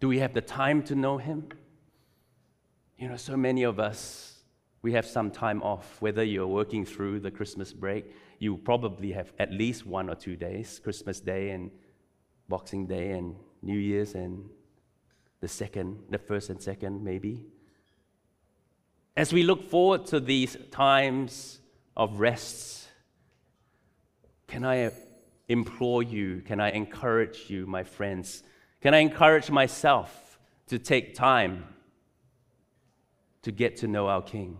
Do 0.00 0.08
we 0.08 0.18
have 0.18 0.34
the 0.34 0.40
time 0.40 0.82
to 0.84 0.94
know 0.94 1.18
him? 1.18 1.48
You 2.98 3.08
know, 3.08 3.16
so 3.16 3.36
many 3.36 3.64
of 3.64 3.78
us 3.78 4.33
we 4.84 4.92
have 4.92 5.06
some 5.06 5.30
time 5.30 5.62
off. 5.62 5.96
Whether 6.00 6.22
you're 6.22 6.46
working 6.46 6.84
through 6.84 7.20
the 7.20 7.30
Christmas 7.30 7.72
break, 7.72 8.14
you 8.38 8.58
probably 8.58 9.12
have 9.12 9.32
at 9.38 9.50
least 9.50 9.86
one 9.86 10.10
or 10.10 10.14
two 10.14 10.36
days 10.36 10.78
Christmas 10.78 11.20
Day 11.20 11.50
and 11.50 11.70
Boxing 12.50 12.86
Day 12.86 13.12
and 13.12 13.34
New 13.62 13.78
Year's 13.78 14.14
and 14.14 14.44
the 15.40 15.48
second, 15.48 16.02
the 16.10 16.18
first 16.18 16.50
and 16.50 16.60
second, 16.60 17.02
maybe. 17.02 17.46
As 19.16 19.32
we 19.32 19.42
look 19.42 19.70
forward 19.70 20.04
to 20.08 20.20
these 20.20 20.54
times 20.70 21.60
of 21.96 22.20
rest, 22.20 22.86
can 24.46 24.66
I 24.66 24.90
implore 25.48 26.02
you, 26.02 26.42
can 26.44 26.60
I 26.60 26.72
encourage 26.72 27.48
you, 27.48 27.66
my 27.66 27.84
friends? 27.84 28.42
Can 28.82 28.92
I 28.92 28.98
encourage 28.98 29.50
myself 29.50 30.38
to 30.66 30.78
take 30.78 31.14
time 31.14 31.64
to 33.44 33.52
get 33.52 33.76
to 33.76 33.86
know 33.86 34.08
our 34.08 34.22
King. 34.22 34.58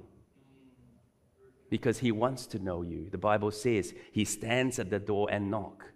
Because 1.75 1.99
he 1.99 2.13
wants 2.13 2.47
to 2.47 2.61
know 2.61 2.83
you. 2.83 3.09
The 3.11 3.19
Bible 3.19 3.51
says 3.51 3.95
he 4.13 4.25
stands 4.25 4.79
at 4.79 4.91
the 4.91 5.01
door 5.01 5.27
and 5.29 5.51
knock. 5.51 5.87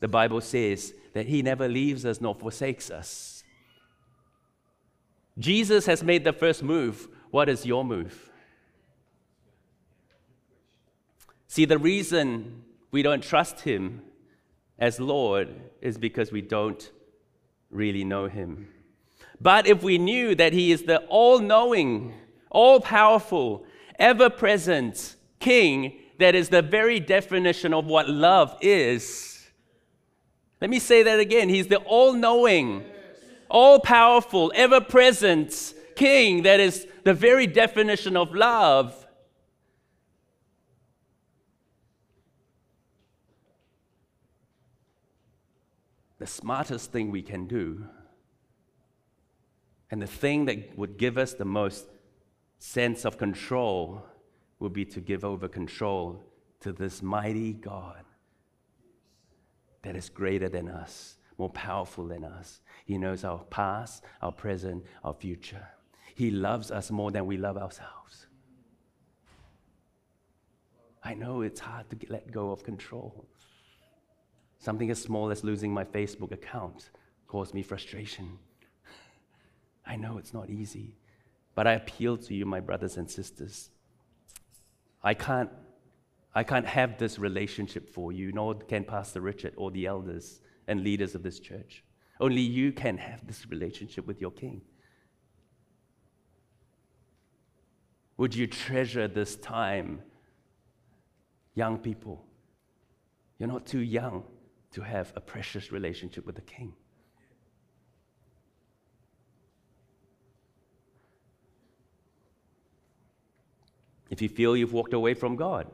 The 0.00 0.08
Bible 0.08 0.40
says 0.40 0.94
that 1.12 1.26
he 1.26 1.42
never 1.42 1.68
leaves 1.68 2.04
us 2.04 2.20
nor 2.20 2.34
forsakes 2.34 2.90
us. 2.90 3.44
Jesus 5.38 5.86
has 5.86 6.02
made 6.02 6.24
the 6.24 6.32
first 6.32 6.60
move. 6.60 7.06
What 7.30 7.48
is 7.48 7.64
your 7.64 7.84
move? 7.84 8.32
See, 11.46 11.66
the 11.66 11.78
reason 11.78 12.64
we 12.90 13.04
don't 13.04 13.22
trust 13.22 13.60
him 13.60 14.02
as 14.76 14.98
Lord 14.98 15.54
is 15.80 15.98
because 15.98 16.32
we 16.32 16.40
don't 16.40 16.90
really 17.70 18.02
know 18.02 18.26
him. 18.26 18.70
But 19.40 19.68
if 19.68 19.84
we 19.84 19.98
knew 19.98 20.34
that 20.34 20.52
he 20.52 20.72
is 20.72 20.82
the 20.82 20.98
all 21.06 21.38
knowing, 21.38 22.12
all 22.50 22.80
powerful, 22.80 23.66
ever 23.98 24.30
present 24.30 25.16
King, 25.40 25.98
that 26.18 26.34
is 26.34 26.48
the 26.48 26.62
very 26.62 27.00
definition 27.00 27.74
of 27.74 27.86
what 27.86 28.08
love 28.08 28.56
is. 28.60 29.46
Let 30.60 30.70
me 30.70 30.78
say 30.78 31.02
that 31.02 31.20
again. 31.20 31.48
He's 31.48 31.66
the 31.66 31.76
all 31.78 32.12
knowing, 32.12 32.84
all 33.50 33.80
powerful, 33.80 34.52
ever 34.54 34.80
present 34.80 35.74
King, 35.94 36.42
that 36.42 36.60
is 36.60 36.86
the 37.04 37.14
very 37.14 37.46
definition 37.46 38.16
of 38.16 38.34
love. 38.34 39.06
the 46.18 46.26
smartest 46.26 46.92
thing 46.92 47.10
we 47.10 47.22
can 47.22 47.46
do 47.46 47.84
and 49.90 50.02
the 50.02 50.06
thing 50.06 50.46
that 50.46 50.76
would 50.76 50.96
give 50.96 51.16
us 51.18 51.34
the 51.34 51.44
most 51.44 51.86
sense 52.58 53.04
of 53.04 53.18
control 53.18 54.04
would 54.58 54.72
be 54.72 54.84
to 54.84 55.00
give 55.00 55.24
over 55.24 55.48
control 55.48 56.22
to 56.60 56.72
this 56.72 57.02
mighty 57.02 57.52
God 57.52 58.04
that 59.82 59.94
is 59.94 60.08
greater 60.08 60.48
than 60.48 60.68
us, 60.68 61.16
more 61.38 61.50
powerful 61.50 62.06
than 62.08 62.24
us. 62.24 62.60
He 62.84 62.98
knows 62.98 63.24
our 63.24 63.44
past, 63.44 64.02
our 64.22 64.32
present, 64.32 64.84
our 65.04 65.14
future. 65.14 65.68
He 66.14 66.30
loves 66.30 66.70
us 66.70 66.90
more 66.90 67.10
than 67.10 67.26
we 67.26 67.36
love 67.36 67.56
ourselves. 67.56 68.26
I 71.04 71.14
know 71.14 71.42
it's 71.42 71.60
hard 71.60 71.88
to 71.90 71.96
let 72.08 72.32
go 72.32 72.50
of 72.50 72.64
control. 72.64 73.26
Something 74.58 74.90
as 74.90 75.00
small 75.00 75.30
as 75.30 75.44
losing 75.44 75.72
my 75.72 75.84
Facebook 75.84 76.32
account 76.32 76.90
caused 77.28 77.54
me 77.54 77.62
frustration. 77.62 78.38
I 79.86 79.94
know 79.94 80.18
it's 80.18 80.34
not 80.34 80.50
easy, 80.50 80.96
but 81.56 81.66
I 81.66 81.72
appeal 81.72 82.18
to 82.18 82.34
you, 82.34 82.44
my 82.44 82.60
brothers 82.60 82.98
and 82.98 83.10
sisters. 83.10 83.70
I 85.02 85.14
can't, 85.14 85.50
I 86.34 86.44
can't 86.44 86.66
have 86.66 86.98
this 86.98 87.18
relationship 87.18 87.88
for 87.88 88.12
you, 88.12 88.30
nor 88.30 88.54
can 88.54 88.84
Pastor 88.84 89.22
Richard 89.22 89.54
or 89.56 89.70
the 89.70 89.86
elders 89.86 90.42
and 90.68 90.84
leaders 90.84 91.14
of 91.14 91.22
this 91.22 91.40
church. 91.40 91.82
Only 92.20 92.42
you 92.42 92.72
can 92.72 92.98
have 92.98 93.26
this 93.26 93.46
relationship 93.48 94.06
with 94.06 94.20
your 94.20 94.30
King. 94.30 94.60
Would 98.18 98.34
you 98.34 98.46
treasure 98.46 99.08
this 99.08 99.36
time, 99.36 100.02
young 101.54 101.78
people? 101.78 102.26
You're 103.38 103.48
not 103.48 103.66
too 103.66 103.80
young 103.80 104.24
to 104.72 104.82
have 104.82 105.10
a 105.16 105.20
precious 105.20 105.72
relationship 105.72 106.26
with 106.26 106.34
the 106.34 106.42
King. 106.42 106.74
If 114.16 114.22
you 114.22 114.30
feel 114.30 114.56
you've 114.56 114.72
walked 114.72 114.94
away 114.94 115.12
from 115.12 115.36
God, 115.36 115.66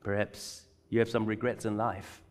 perhaps 0.00 0.62
you 0.88 0.98
have 0.98 1.08
some 1.08 1.24
regrets 1.24 1.64
in 1.64 1.76
life. 1.76 2.22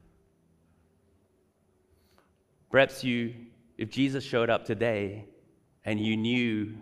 Perhaps 2.69 3.01
you, 3.01 3.33
if 3.77 3.89
Jesus 3.89 4.21
showed 4.25 4.49
up 4.49 4.65
today 4.65 5.23
and 5.85 6.01
you 6.01 6.17
knew 6.17 6.75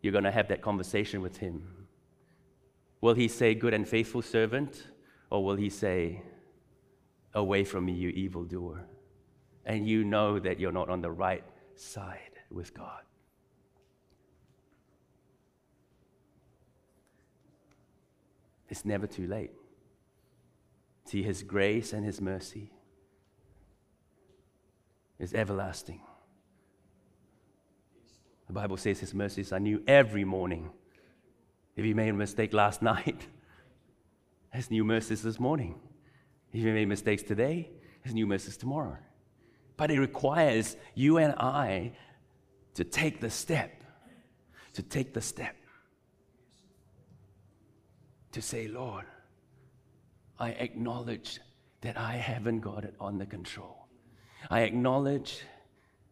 you're 0.00 0.12
going 0.12 0.24
to 0.24 0.30
have 0.30 0.48
that 0.48 0.62
conversation 0.62 1.20
with 1.20 1.36
him, 1.36 1.62
will 3.02 3.12
he 3.12 3.28
say, 3.28 3.54
Good 3.54 3.74
and 3.74 3.86
faithful 3.86 4.22
servant? 4.22 4.86
Or 5.28 5.44
will 5.44 5.56
he 5.56 5.68
say, 5.68 6.22
Away 7.34 7.64
from 7.64 7.84
me, 7.84 7.92
you 7.92 8.08
evildoer. 8.08 8.86
And 9.66 9.86
you 9.86 10.04
know 10.04 10.38
that 10.38 10.58
you're 10.58 10.72
not 10.72 10.88
on 10.88 11.02
the 11.02 11.10
right 11.10 11.44
side 11.74 12.38
with 12.50 12.72
God. 12.72 13.02
It's 18.68 18.84
never 18.84 19.06
too 19.06 19.26
late. 19.26 19.52
See, 21.04 21.22
His 21.22 21.42
grace 21.42 21.92
and 21.92 22.04
His 22.04 22.20
mercy 22.20 22.70
is 25.18 25.34
everlasting. 25.34 26.00
The 28.46 28.52
Bible 28.52 28.76
says 28.76 29.00
His 29.00 29.14
mercies 29.14 29.52
are 29.52 29.60
new 29.60 29.82
every 29.86 30.24
morning. 30.24 30.70
If 31.76 31.84
you 31.84 31.94
made 31.94 32.10
a 32.10 32.14
mistake 32.14 32.52
last 32.52 32.82
night, 32.94 33.26
there's 34.52 34.70
new 34.70 34.84
mercies 34.84 35.22
this 35.22 35.38
morning. 35.38 35.78
If 36.52 36.60
you 36.60 36.72
made 36.72 36.88
mistakes 36.88 37.22
today, 37.22 37.70
there's 38.02 38.14
new 38.14 38.26
mercies 38.26 38.56
tomorrow. 38.56 38.96
But 39.76 39.90
it 39.90 40.00
requires 40.00 40.76
you 40.94 41.18
and 41.18 41.34
I 41.34 41.92
to 42.74 42.84
take 42.84 43.20
the 43.20 43.30
step, 43.30 43.82
to 44.72 44.82
take 44.82 45.12
the 45.14 45.20
step, 45.20 45.56
to 48.32 48.42
say, 48.42 48.68
Lord, 48.68 49.04
I 50.38 50.50
acknowledge 50.50 51.40
that 51.80 51.96
I 51.96 52.12
haven't 52.12 52.60
got 52.60 52.84
it 52.84 52.94
under 53.00 53.24
control. 53.24 53.86
I 54.50 54.60
acknowledge 54.60 55.42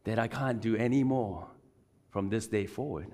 that 0.05 0.19
I 0.19 0.29
can't 0.29 0.61
do 0.61 0.77
any 0.77 1.05
more 1.05 1.49
from 2.11 2.29
this 2.29 2.47
day 2.47 2.67
forward. 2.67 3.09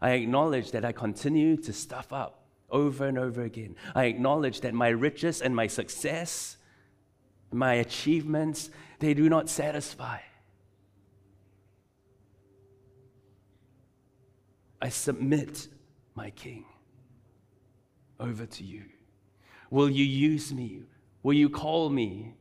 I 0.00 0.10
acknowledge 0.12 0.70
that 0.72 0.84
I 0.84 0.92
continue 0.92 1.56
to 1.58 1.72
stuff 1.72 2.12
up 2.12 2.44
over 2.70 3.06
and 3.06 3.18
over 3.18 3.42
again. 3.42 3.76
I 3.94 4.04
acknowledge 4.04 4.60
that 4.60 4.74
my 4.74 4.88
riches 4.88 5.42
and 5.42 5.54
my 5.54 5.66
success, 5.66 6.56
my 7.52 7.74
achievements, 7.74 8.70
they 8.98 9.14
do 9.14 9.28
not 9.28 9.48
satisfy. 9.48 10.18
I 14.80 14.88
submit 14.88 15.68
my 16.14 16.30
King 16.30 16.64
over 18.20 18.46
to 18.46 18.64
you. 18.64 18.84
Will 19.70 19.90
you 19.90 20.04
use 20.04 20.52
me? 20.52 20.82
Will 21.22 21.32
you 21.32 21.48
call 21.48 21.90
me? 21.90 22.34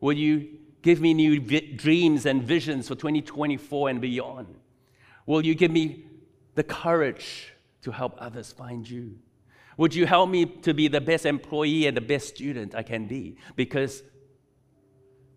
Will 0.00 0.12
you 0.12 0.58
give 0.82 1.00
me 1.00 1.14
new 1.14 1.40
vi- 1.40 1.72
dreams 1.76 2.26
and 2.26 2.42
visions 2.42 2.88
for 2.88 2.94
2024 2.94 3.88
and 3.88 4.00
beyond? 4.00 4.54
Will 5.26 5.44
you 5.44 5.54
give 5.54 5.70
me 5.70 6.04
the 6.54 6.62
courage 6.62 7.54
to 7.82 7.90
help 7.90 8.14
others 8.18 8.52
find 8.52 8.88
you? 8.88 9.18
Would 9.76 9.94
you 9.94 10.06
help 10.06 10.28
me 10.28 10.44
to 10.44 10.74
be 10.74 10.88
the 10.88 11.00
best 11.00 11.24
employee 11.24 11.86
and 11.86 11.96
the 11.96 12.02
best 12.02 12.28
student 12.28 12.74
I 12.74 12.82
can 12.82 13.06
be? 13.06 13.36
Because, 13.56 14.02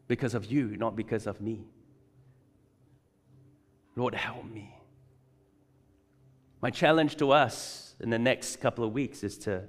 because 0.07 0.33
of 0.33 0.45
you, 0.45 0.75
not 0.77 0.95
because 0.95 1.25
of 1.25 1.39
me. 1.39 1.65
Lord, 3.95 4.13
help 4.13 4.45
me. 4.45 4.75
My 6.61 6.69
challenge 6.69 7.15
to 7.17 7.31
us 7.31 7.95
in 7.99 8.09
the 8.09 8.19
next 8.19 8.57
couple 8.57 8.83
of 8.83 8.91
weeks 8.91 9.23
is 9.23 9.37
to, 9.39 9.63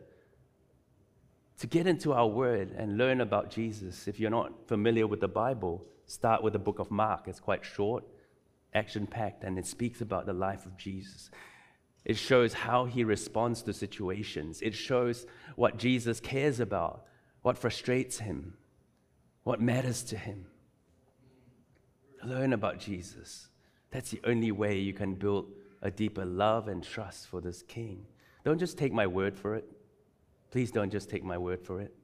to 1.59 1.67
get 1.67 1.87
into 1.87 2.13
our 2.13 2.27
word 2.27 2.73
and 2.77 2.99
learn 2.99 3.21
about 3.21 3.51
Jesus. 3.51 4.07
If 4.09 4.21
you're 4.21 4.31
not 4.31 4.69
familiar 4.69 5.07
with 5.07 5.21
the 5.21 5.29
Bible, 5.29 5.85
start 6.07 6.43
with 6.43 6.53
the 6.53 6.59
book 6.59 6.79
of 6.79 6.91
Mark. 6.91 7.29
It's 7.29 7.41
quite 7.41 7.65
short, 7.65 8.05
action 8.75 9.07
packed, 9.07 9.45
and 9.45 9.59
it 9.59 9.67
speaks 9.67 10.01
about 10.01 10.27
the 10.27 10.33
life 10.33 10.67
of 10.67 10.77
Jesus. 10.77 11.31
It 12.05 12.17
shows 12.17 12.53
how 12.53 12.85
he 12.85 13.05
responds 13.05 13.63
to 13.63 13.73
situations. 13.73 14.61
It 14.63 14.75
shows 14.75 15.27
what 15.57 15.79
Jesus 15.79 16.21
cares 16.21 16.61
about, 16.61 17.05
what 17.43 17.59
frustrates 17.59 18.19
him, 18.19 18.55
what 19.43 19.61
matters 19.61 20.03
to 20.05 20.17
him. 20.17 20.47
Learn 22.23 22.53
about 22.53 22.79
Jesus. 22.79 23.49
That's 23.91 24.11
the 24.11 24.21
only 24.25 24.53
way 24.53 24.79
you 24.79 24.93
can 24.93 25.15
build 25.15 25.53
a 25.83 25.91
deeper 25.91 26.25
love 26.25 26.69
and 26.69 26.83
trust 26.83 27.29
for 27.29 27.41
this 27.41 27.63
King. 27.63 28.05
Don't 28.45 28.59
just 28.59 28.79
take 28.79 28.93
my 28.93 29.07
word 29.07 29.37
for 29.37 29.55
it. 29.55 29.76
Please 30.51 30.71
don't 30.71 30.91
just 30.91 31.11
take 31.11 31.25
my 31.25 31.39
word 31.39 31.61
for 31.61 31.81
it. 31.81 31.95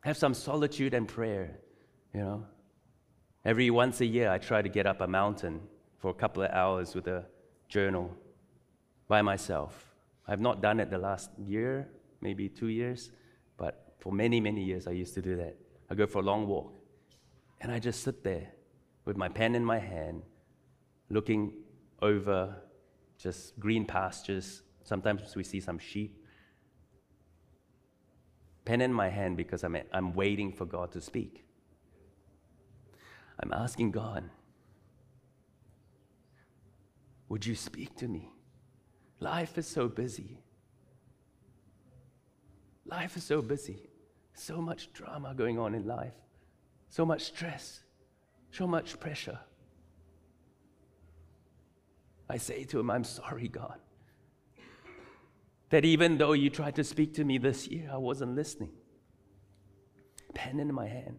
Have 0.00 0.16
some 0.16 0.34
solitude 0.34 0.94
and 0.94 1.08
prayer, 1.08 1.58
you 2.14 2.20
know. 2.20 2.46
Every 3.44 3.70
once 3.70 4.00
a 4.00 4.06
year, 4.06 4.30
I 4.30 4.38
try 4.38 4.62
to 4.62 4.68
get 4.68 4.86
up 4.86 5.00
a 5.00 5.06
mountain 5.06 5.60
for 5.98 6.10
a 6.10 6.14
couple 6.14 6.42
of 6.42 6.50
hours 6.50 6.94
with 6.94 7.06
a 7.06 7.26
journal 7.68 8.14
by 9.08 9.22
myself. 9.22 9.94
I've 10.28 10.40
not 10.40 10.60
done 10.60 10.80
it 10.80 10.90
the 10.90 10.98
last 10.98 11.30
year, 11.38 11.88
maybe 12.20 12.48
two 12.48 12.68
years, 12.68 13.10
but 13.56 13.94
for 14.00 14.12
many, 14.12 14.40
many 14.40 14.62
years 14.62 14.86
I 14.86 14.92
used 14.92 15.14
to 15.14 15.22
do 15.22 15.36
that. 15.36 15.56
I 15.88 15.94
go 15.94 16.06
for 16.06 16.18
a 16.18 16.22
long 16.22 16.46
walk, 16.48 16.74
and 17.60 17.70
I 17.70 17.78
just 17.78 18.02
sit 18.02 18.24
there 18.24 18.48
with 19.04 19.16
my 19.16 19.28
pen 19.28 19.54
in 19.54 19.64
my 19.64 19.78
hand, 19.78 20.22
looking 21.08 21.52
over 22.02 22.56
just 23.18 23.58
green 23.58 23.84
pastures. 23.84 24.62
Sometimes 24.82 25.34
we 25.36 25.44
see 25.44 25.60
some 25.60 25.78
sheep. 25.78 26.22
Pen 28.66 28.80
in 28.82 28.92
my 28.92 29.08
hand 29.08 29.36
because 29.36 29.64
I'm, 29.64 29.76
I'm 29.92 30.12
waiting 30.12 30.52
for 30.52 30.66
God 30.66 30.92
to 30.92 31.00
speak. 31.00 31.44
I'm 33.40 33.52
asking 33.52 33.92
God, 33.92 34.28
would 37.28 37.46
you 37.46 37.54
speak 37.54 37.96
to 37.96 38.08
me? 38.08 38.28
Life 39.20 39.56
is 39.56 39.66
so 39.66 39.88
busy. 39.88 40.40
Life 42.84 43.16
is 43.16 43.24
so 43.24 43.40
busy. 43.40 43.88
So 44.34 44.60
much 44.60 44.92
drama 44.92 45.32
going 45.34 45.58
on 45.58 45.74
in 45.74 45.86
life, 45.86 46.12
so 46.88 47.06
much 47.06 47.22
stress, 47.22 47.80
so 48.50 48.66
much 48.66 49.00
pressure. 49.00 49.38
I 52.28 52.36
say 52.36 52.64
to 52.64 52.80
him, 52.80 52.90
I'm 52.90 53.04
sorry, 53.04 53.48
God, 53.48 53.78
that 55.70 55.84
even 55.84 56.18
though 56.18 56.32
you 56.32 56.50
tried 56.50 56.76
to 56.76 56.84
speak 56.84 57.14
to 57.14 57.24
me 57.24 57.38
this 57.38 57.66
year, 57.66 57.90
I 57.92 57.96
wasn't 57.96 58.34
listening. 58.34 58.70
Pen 60.34 60.60
in 60.60 60.72
my 60.72 60.86
hand. 60.86 61.16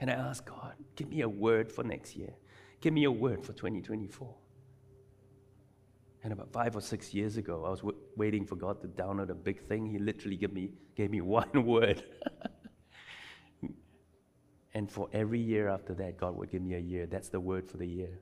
And 0.00 0.10
I 0.10 0.14
asked 0.14 0.46
God, 0.46 0.74
give 0.96 1.08
me 1.08 1.20
a 1.20 1.28
word 1.28 1.70
for 1.70 1.84
next 1.84 2.16
year. 2.16 2.34
Give 2.80 2.92
me 2.92 3.04
a 3.04 3.10
word 3.10 3.44
for 3.44 3.52
2024. 3.52 4.34
And 6.24 6.32
about 6.32 6.52
five 6.52 6.74
or 6.74 6.80
six 6.80 7.14
years 7.14 7.36
ago, 7.36 7.64
I 7.64 7.70
was 7.70 7.80
w- 7.80 7.98
waiting 8.16 8.44
for 8.44 8.56
God 8.56 8.80
to 8.82 8.88
download 8.88 9.30
a 9.30 9.34
big 9.34 9.66
thing. 9.68 9.86
He 9.86 9.98
literally 9.98 10.36
gave 10.36 10.52
me, 10.52 10.70
gave 10.96 11.10
me 11.10 11.20
one 11.38 11.66
word. 11.66 12.02
and 14.74 14.90
for 14.90 15.08
every 15.12 15.40
year 15.40 15.68
after 15.68 15.94
that, 15.94 16.16
God 16.16 16.36
would 16.36 16.50
give 16.50 16.62
me 16.62 16.74
a 16.74 16.78
year. 16.78 17.06
That's 17.06 17.28
the 17.28 17.40
word 17.40 17.68
for 17.68 17.76
the 17.76 17.86
year. 17.86 18.18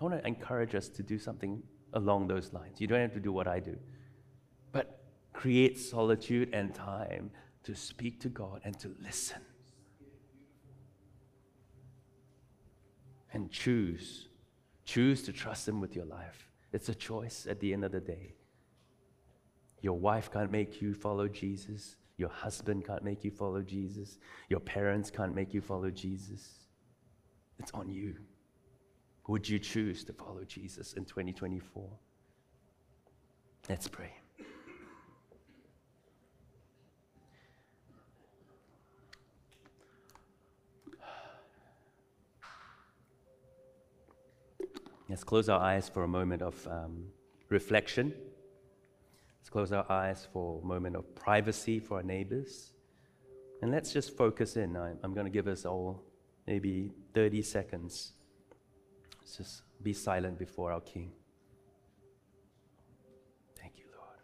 I 0.00 0.04
want 0.04 0.20
to 0.20 0.26
encourage 0.26 0.74
us 0.74 0.88
to 0.90 1.02
do 1.02 1.18
something 1.18 1.62
along 1.92 2.28
those 2.28 2.52
lines. 2.52 2.80
You 2.80 2.86
don't 2.86 3.00
have 3.00 3.14
to 3.14 3.20
do 3.20 3.32
what 3.32 3.46
I 3.46 3.60
do, 3.60 3.76
but 4.72 5.02
create 5.32 5.78
solitude 5.78 6.50
and 6.52 6.74
time 6.74 7.30
to 7.64 7.74
speak 7.74 8.20
to 8.20 8.28
God 8.28 8.60
and 8.64 8.78
to 8.80 8.94
listen. 9.02 9.40
And 13.32 13.50
choose. 13.50 14.28
Choose 14.84 15.22
to 15.24 15.32
trust 15.32 15.68
Him 15.68 15.80
with 15.80 15.94
your 15.94 16.06
life. 16.06 16.48
It's 16.72 16.88
a 16.88 16.94
choice 16.94 17.46
at 17.48 17.60
the 17.60 17.72
end 17.72 17.84
of 17.84 17.92
the 17.92 18.00
day. 18.00 18.34
Your 19.80 19.98
wife 19.98 20.30
can't 20.32 20.50
make 20.50 20.80
you 20.80 20.94
follow 20.94 21.28
Jesus. 21.28 21.96
Your 22.16 22.28
husband 22.28 22.86
can't 22.86 23.04
make 23.04 23.24
you 23.24 23.30
follow 23.30 23.62
Jesus. 23.62 24.18
Your 24.48 24.60
parents 24.60 25.10
can't 25.10 25.34
make 25.34 25.52
you 25.52 25.60
follow 25.60 25.90
Jesus. 25.90 26.66
It's 27.58 27.72
on 27.72 27.90
you. 27.90 28.16
Would 29.28 29.48
you 29.48 29.58
choose 29.58 30.04
to 30.04 30.12
follow 30.12 30.44
Jesus 30.44 30.92
in 30.92 31.04
2024? 31.04 31.88
Let's 33.68 33.88
pray. 33.88 34.12
Let's 45.08 45.22
close 45.24 45.48
our 45.48 45.60
eyes 45.60 45.88
for 45.88 46.04
a 46.04 46.08
moment 46.08 46.42
of 46.42 46.66
um, 46.66 47.06
reflection. 47.48 48.12
Let's 49.40 49.50
close 49.50 49.72
our 49.72 49.90
eyes 49.90 50.26
for 50.32 50.60
a 50.62 50.66
moment 50.66 50.96
of 50.96 51.14
privacy 51.14 51.78
for 51.78 51.98
our 51.98 52.02
neighbors. 52.02 52.72
And 53.62 53.70
let's 53.70 53.92
just 53.92 54.16
focus 54.16 54.56
in. 54.56 54.76
I, 54.76 54.92
I'm 55.02 55.14
going 55.14 55.26
to 55.26 55.30
give 55.30 55.46
us 55.46 55.64
all 55.64 56.02
maybe 56.46 56.92
30 57.14 57.42
seconds. 57.42 58.12
Just 59.34 59.62
be 59.82 59.92
silent 59.92 60.38
before 60.38 60.72
our 60.72 60.80
King. 60.80 61.12
Thank 63.58 63.72
you, 63.78 63.84
Lord. 63.96 64.20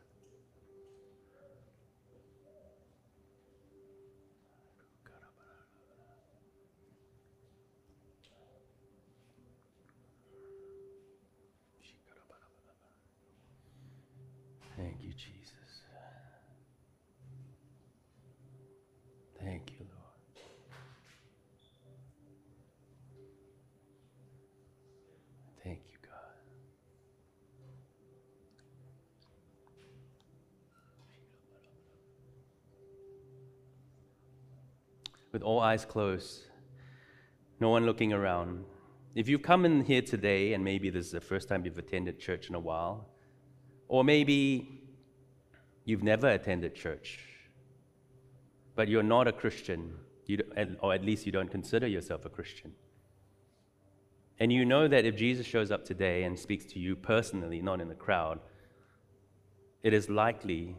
Thank 14.76 15.02
you, 15.02 15.12
Jesus. 15.12 15.52
Thank 19.40 19.72
you, 19.72 19.78
Lord. 19.80 19.98
Thank 25.62 25.80
you, 25.90 25.98
God. 26.02 26.10
With 35.33 35.42
all 35.42 35.61
eyes 35.61 35.85
closed, 35.85 36.42
no 37.59 37.71
one 37.71 37.87
looking 37.87 38.12
around. 38.12 38.64
If 39.14 39.29
you've 39.29 39.42
come 39.42 39.64
in 39.64 39.85
here 39.85 40.03
today 40.03 40.53
and 40.53 40.62
maybe 40.62 40.90
this 40.90 41.07
is 41.07 41.12
the 41.12 41.21
first 41.21 41.49
time 41.49 41.64
you've 41.64 41.79
attended 41.79 42.18
church 42.21 42.49
in 42.49 42.55
a 42.55 42.61
while, 42.61 43.09
or 43.88 44.05
maybe 44.05 44.81
you've 45.85 46.03
never 46.03 46.29
attended 46.29 46.75
church, 46.75 47.21
but 48.75 48.88
you're 48.88 49.03
not 49.03 49.27
a 49.27 49.33
Christian, 49.33 49.95
or 50.81 50.95
at 50.95 51.05
least 51.05 51.27
you 51.27 51.33
don't 51.33 51.51
consider 51.51 51.87
yourself 51.87 52.25
a 52.25 52.29
Christian. 52.29 52.73
And 54.38 54.53
you 54.53 54.64
know 54.64 54.88
that 54.88 55.05
if 55.05 55.16
Jesus 55.16 55.47
shows 55.47 55.71
up 55.71 55.85
today 55.85 56.25
and 56.25 56.38
speaks 56.38 56.64
to 56.73 56.79
you 56.79 56.97
personally, 56.97 57.61
not 57.61 57.81
in 57.81 57.88
the 57.88 57.95
crowd, 57.95 58.40
it 59.83 59.92
is 59.92 60.09
likely 60.09 60.77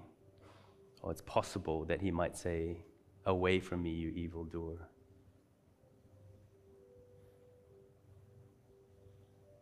or 1.01 1.11
it's 1.11 1.21
possible 1.21 1.85
that 1.85 2.01
he 2.01 2.11
might 2.11 2.37
say, 2.37 2.77
Away 3.25 3.59
from 3.59 3.83
me, 3.83 3.91
you 3.91 4.09
evildoer. 4.09 4.79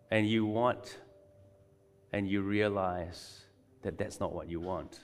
And 0.10 0.28
you 0.28 0.46
want 0.46 0.98
and 2.12 2.30
you 2.30 2.42
realize 2.42 3.46
that 3.82 3.98
that's 3.98 4.20
not 4.20 4.34
what 4.34 4.50
you 4.50 4.60
want. 4.60 5.00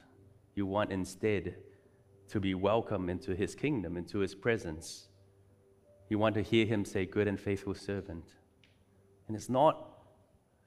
You 0.56 0.66
want 0.66 0.92
instead 0.92 1.56
to 2.30 2.40
be 2.40 2.54
welcome 2.54 3.10
into 3.10 3.34
his 3.34 3.56
kingdom, 3.56 3.96
into 3.96 4.20
his 4.20 4.36
presence. 4.36 5.08
You 6.10 6.20
want 6.20 6.36
to 6.36 6.42
hear 6.42 6.66
him 6.66 6.84
say, 6.84 7.06
Good 7.06 7.28
and 7.28 7.40
faithful 7.40 7.76
servant. 7.76 8.26
And 9.28 9.36
it's 9.36 9.50
not 9.50 9.88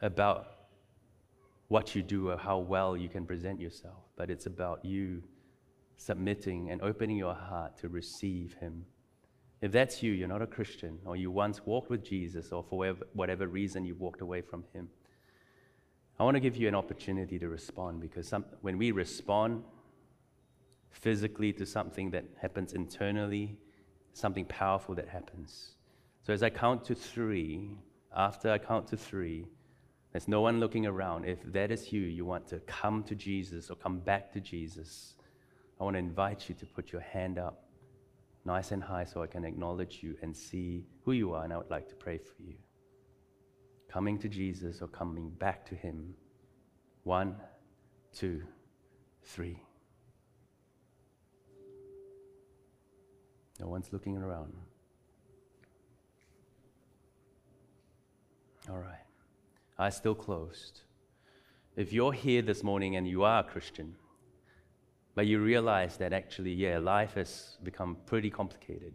about 0.00 0.53
what 1.68 1.94
you 1.94 2.03
do 2.03 2.31
or 2.31 2.37
how 2.37 2.59
well 2.59 2.96
you 2.96 3.09
can 3.09 3.26
present 3.26 3.61
yourself, 3.61 4.03
but 4.16 4.31
it's 4.31 4.46
about 4.46 4.85
you 4.85 5.22
submitting 6.01 6.71
and 6.71 6.81
opening 6.81 7.19
your 7.19 7.35
heart 7.35 7.77
to 7.77 7.89
receive 7.89 8.55
him. 8.55 8.87
If 9.61 9.71
that's 9.71 10.03
you, 10.03 10.13
you're 10.13 10.29
not 10.29 10.41
a 10.41 10.47
Christian, 10.47 10.99
or 11.05 11.15
you 11.15 11.31
once 11.31 11.67
walked 11.67 11.91
with 11.91 12.03
Jesus, 12.03 12.53
or 12.53 12.65
for 12.65 12.95
whatever, 13.13 13.47
reason 13.47 13.85
you 13.85 13.95
walked 13.95 14.23
away 14.23 14.41
from 14.41 14.65
him, 14.73 14.89
I 16.19 16.25
want 16.25 16.37
to 16.37 16.41
give 16.41 16.57
you 16.57 16.69
an 16.69 16.75
opportunity 16.75 17.39
to 17.39 17.49
respond 17.51 18.01
because 18.01 18.27
some, 18.27 18.47
when 18.63 18.79
we 18.79 18.93
respond 18.93 19.63
physically 20.91 21.53
to 21.53 21.67
something 21.67 22.11
that 22.13 22.25
happens 22.41 22.73
internally, 22.73 23.59
something 24.15 24.47
powerful 24.47 24.95
that 24.95 25.09
happens. 25.09 25.77
So 26.23 26.33
as 26.33 26.43
I 26.43 26.49
count 26.49 26.83
to 26.87 26.95
three, 26.95 27.77
after 28.17 28.51
I 28.51 28.57
count 28.57 28.87
to 28.89 28.97
three, 28.97 29.47
there's 30.13 30.29
no 30.29 30.41
one 30.41 30.61
looking 30.61 30.87
around. 30.87 31.27
If 31.27 31.41
that 31.53 31.71
is 31.71 31.93
you, 31.93 32.01
you 32.01 32.25
want 32.25 32.47
to 32.49 32.61
come 32.61 33.03
to 33.05 33.15
Jesus 33.15 33.71
or 33.71 33.77
come 33.77 33.99
back 33.99 34.33
to 34.33 34.41
Jesus, 34.41 35.15
I 35.81 35.85
want 35.85 35.95
to 35.95 35.99
invite 35.99 36.49
you 36.49 36.55
to 36.57 36.66
put 36.66 36.93
your 36.93 37.01
hand 37.01 37.38
up 37.38 37.64
nice 38.45 38.71
and 38.71 38.83
high 38.83 39.05
so 39.05 39.22
I 39.22 39.26
can 39.26 39.45
acknowledge 39.45 40.01
you 40.03 40.16
and 40.22 40.37
see 40.37 40.85
who 41.05 41.12
you 41.12 41.33
are, 41.33 41.45
and 41.45 41.53
I 41.53 41.57
would 41.57 41.70
like 41.70 41.89
to 41.89 41.95
pray 41.95 42.18
for 42.18 42.43
you 42.43 42.55
coming 43.91 44.18
to 44.18 44.28
Jesus 44.28 44.81
or 44.81 44.87
coming 44.87 45.31
back 45.31 45.66
to 45.66 45.74
Him. 45.74 46.14
One, 47.05 47.37
two, 48.12 48.43
three. 49.24 49.59
No 53.59 53.68
one's 53.68 53.93
looking 53.93 54.16
around. 54.16 54.53
All 58.70 58.78
right. 58.78 59.05
Eyes 59.78 59.97
still 59.97 60.14
closed. 60.14 60.83
If 61.76 61.93
you're 61.93 62.12
here 62.12 62.43
this 62.43 62.62
morning 62.62 62.97
and 62.97 63.09
you 63.09 63.24
are 63.24 63.41
a 63.41 63.45
Christian, 63.45 63.97
but 65.15 65.27
you 65.27 65.41
realize 65.41 65.97
that 65.97 66.13
actually, 66.13 66.53
yeah, 66.53 66.79
life 66.79 67.15
has 67.15 67.59
become 67.63 67.97
pretty 68.07 68.31
complicated, 68.31 68.95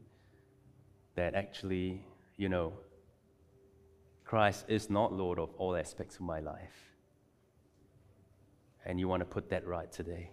that 1.15 1.35
actually, 1.35 2.05
you 2.37 2.49
know, 2.49 2.73
Christ 4.23 4.65
is 4.67 4.89
not 4.89 5.13
Lord 5.13 5.37
of 5.39 5.53
all 5.57 5.75
aspects 5.75 6.15
of 6.15 6.21
my 6.21 6.39
life. 6.39 6.95
And 8.85 8.99
you 8.99 9.07
want 9.07 9.21
to 9.21 9.25
put 9.25 9.49
that 9.49 9.65
right 9.67 9.91
today. 9.91 10.31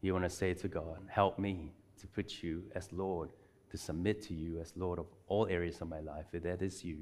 You 0.00 0.12
want 0.12 0.24
to 0.24 0.30
say 0.30 0.54
to 0.54 0.68
God, 0.68 0.98
help 1.08 1.38
me 1.38 1.72
to 2.00 2.06
put 2.06 2.42
you 2.42 2.64
as 2.74 2.92
Lord, 2.92 3.30
to 3.70 3.76
submit 3.76 4.22
to 4.22 4.34
you 4.34 4.60
as 4.60 4.72
Lord 4.76 4.98
of 4.98 5.06
all 5.26 5.46
areas 5.46 5.80
of 5.80 5.88
my 5.88 6.00
life. 6.00 6.26
If 6.32 6.42
that 6.42 6.62
is 6.62 6.84
you, 6.84 6.98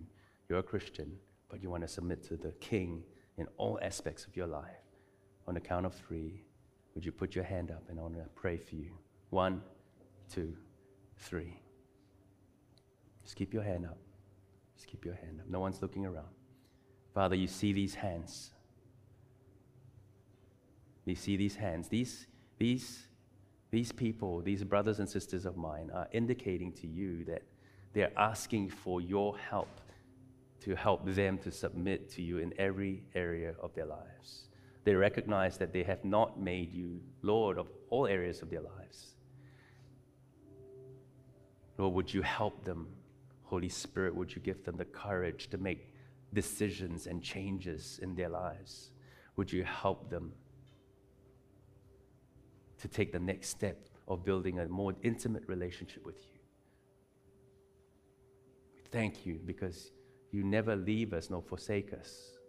you're 0.48 0.58
a 0.58 0.62
Christian, 0.62 1.12
but 1.48 1.62
you 1.62 1.70
want 1.70 1.82
to 1.82 1.88
submit 1.88 2.22
to 2.24 2.36
the 2.36 2.52
King 2.60 3.02
in 3.36 3.46
all 3.56 3.78
aspects 3.82 4.26
of 4.26 4.36
your 4.36 4.46
life. 4.46 4.84
On 5.48 5.54
the 5.54 5.60
count 5.60 5.86
of 5.86 5.94
three, 5.94 6.44
would 6.94 7.04
you 7.04 7.12
put 7.12 7.34
your 7.34 7.44
hand 7.44 7.70
up 7.70 7.82
and 7.88 7.98
I 7.98 8.02
want 8.02 8.14
to 8.14 8.24
pray 8.34 8.56
for 8.56 8.74
you? 8.74 8.90
One, 9.30 9.62
two, 10.32 10.56
three. 11.18 11.60
Just 13.22 13.36
keep 13.36 13.54
your 13.54 13.62
hand 13.62 13.86
up. 13.86 13.98
Just 14.76 14.88
keep 14.88 15.04
your 15.04 15.14
hand 15.14 15.40
up. 15.40 15.48
No 15.48 15.60
one's 15.60 15.80
looking 15.82 16.06
around. 16.06 16.28
Father, 17.14 17.36
you 17.36 17.46
see 17.46 17.72
these 17.72 17.94
hands. 17.94 18.50
You 21.04 21.14
see 21.14 21.36
these 21.36 21.56
hands. 21.56 21.88
These, 21.88 22.26
these, 22.58 23.06
these 23.70 23.92
people, 23.92 24.40
these 24.40 24.64
brothers 24.64 24.98
and 24.98 25.08
sisters 25.08 25.44
of 25.46 25.56
mine, 25.56 25.90
are 25.92 26.08
indicating 26.12 26.72
to 26.72 26.86
you 26.86 27.24
that 27.24 27.42
they're 27.92 28.12
asking 28.16 28.70
for 28.70 29.00
your 29.00 29.36
help 29.36 29.80
to 30.60 30.74
help 30.74 31.04
them 31.04 31.38
to 31.38 31.50
submit 31.50 32.10
to 32.10 32.22
you 32.22 32.38
in 32.38 32.52
every 32.58 33.04
area 33.14 33.54
of 33.60 33.74
their 33.74 33.86
lives. 33.86 34.49
They 34.84 34.94
recognize 34.94 35.58
that 35.58 35.72
they 35.72 35.82
have 35.82 36.04
not 36.04 36.40
made 36.40 36.72
you 36.72 37.00
Lord 37.22 37.58
of 37.58 37.68
all 37.90 38.06
areas 38.06 38.42
of 38.42 38.50
their 38.50 38.62
lives. 38.62 39.14
Lord, 41.76 41.94
would 41.94 42.12
you 42.12 42.22
help 42.22 42.64
them? 42.64 42.88
Holy 43.44 43.68
Spirit, 43.68 44.14
would 44.14 44.34
you 44.34 44.40
give 44.40 44.64
them 44.64 44.76
the 44.76 44.84
courage 44.84 45.48
to 45.50 45.58
make 45.58 45.92
decisions 46.32 47.06
and 47.06 47.22
changes 47.22 47.98
in 48.02 48.14
their 48.14 48.28
lives? 48.28 48.90
Would 49.36 49.52
you 49.52 49.64
help 49.64 50.08
them 50.10 50.32
to 52.78 52.88
take 52.88 53.12
the 53.12 53.18
next 53.18 53.48
step 53.48 53.88
of 54.08 54.24
building 54.24 54.58
a 54.60 54.68
more 54.68 54.94
intimate 55.02 55.42
relationship 55.46 56.06
with 56.06 56.18
you? 56.32 56.40
Thank 58.90 59.24
you 59.26 59.40
because 59.44 59.92
you 60.32 60.44
never 60.44 60.76
leave 60.76 61.12
us 61.12 61.30
nor 61.30 61.42
forsake 61.42 61.92
us. 61.92 62.39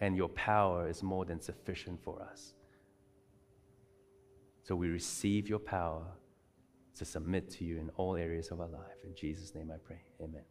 And 0.00 0.16
your 0.16 0.28
power 0.30 0.88
is 0.88 1.02
more 1.02 1.24
than 1.24 1.40
sufficient 1.40 2.02
for 2.02 2.22
us. 2.22 2.54
So 4.62 4.74
we 4.74 4.88
receive 4.88 5.48
your 5.48 5.58
power 5.58 6.04
to 6.96 7.04
submit 7.04 7.50
to 7.50 7.64
you 7.64 7.78
in 7.78 7.90
all 7.96 8.16
areas 8.16 8.50
of 8.50 8.60
our 8.60 8.68
life. 8.68 8.96
In 9.04 9.14
Jesus' 9.14 9.54
name 9.54 9.70
I 9.72 9.78
pray. 9.78 10.00
Amen. 10.20 10.42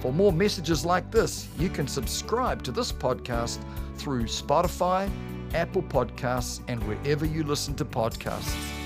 For 0.00 0.12
more 0.12 0.32
messages 0.32 0.84
like 0.84 1.10
this, 1.10 1.48
you 1.58 1.68
can 1.68 1.86
subscribe 1.86 2.62
to 2.62 2.72
this 2.72 2.92
podcast 2.92 3.58
through 3.96 4.24
Spotify, 4.24 5.10
Apple 5.54 5.82
Podcasts, 5.82 6.60
and 6.68 6.82
wherever 6.86 7.24
you 7.24 7.42
listen 7.42 7.74
to 7.74 7.84
podcasts. 7.84 8.79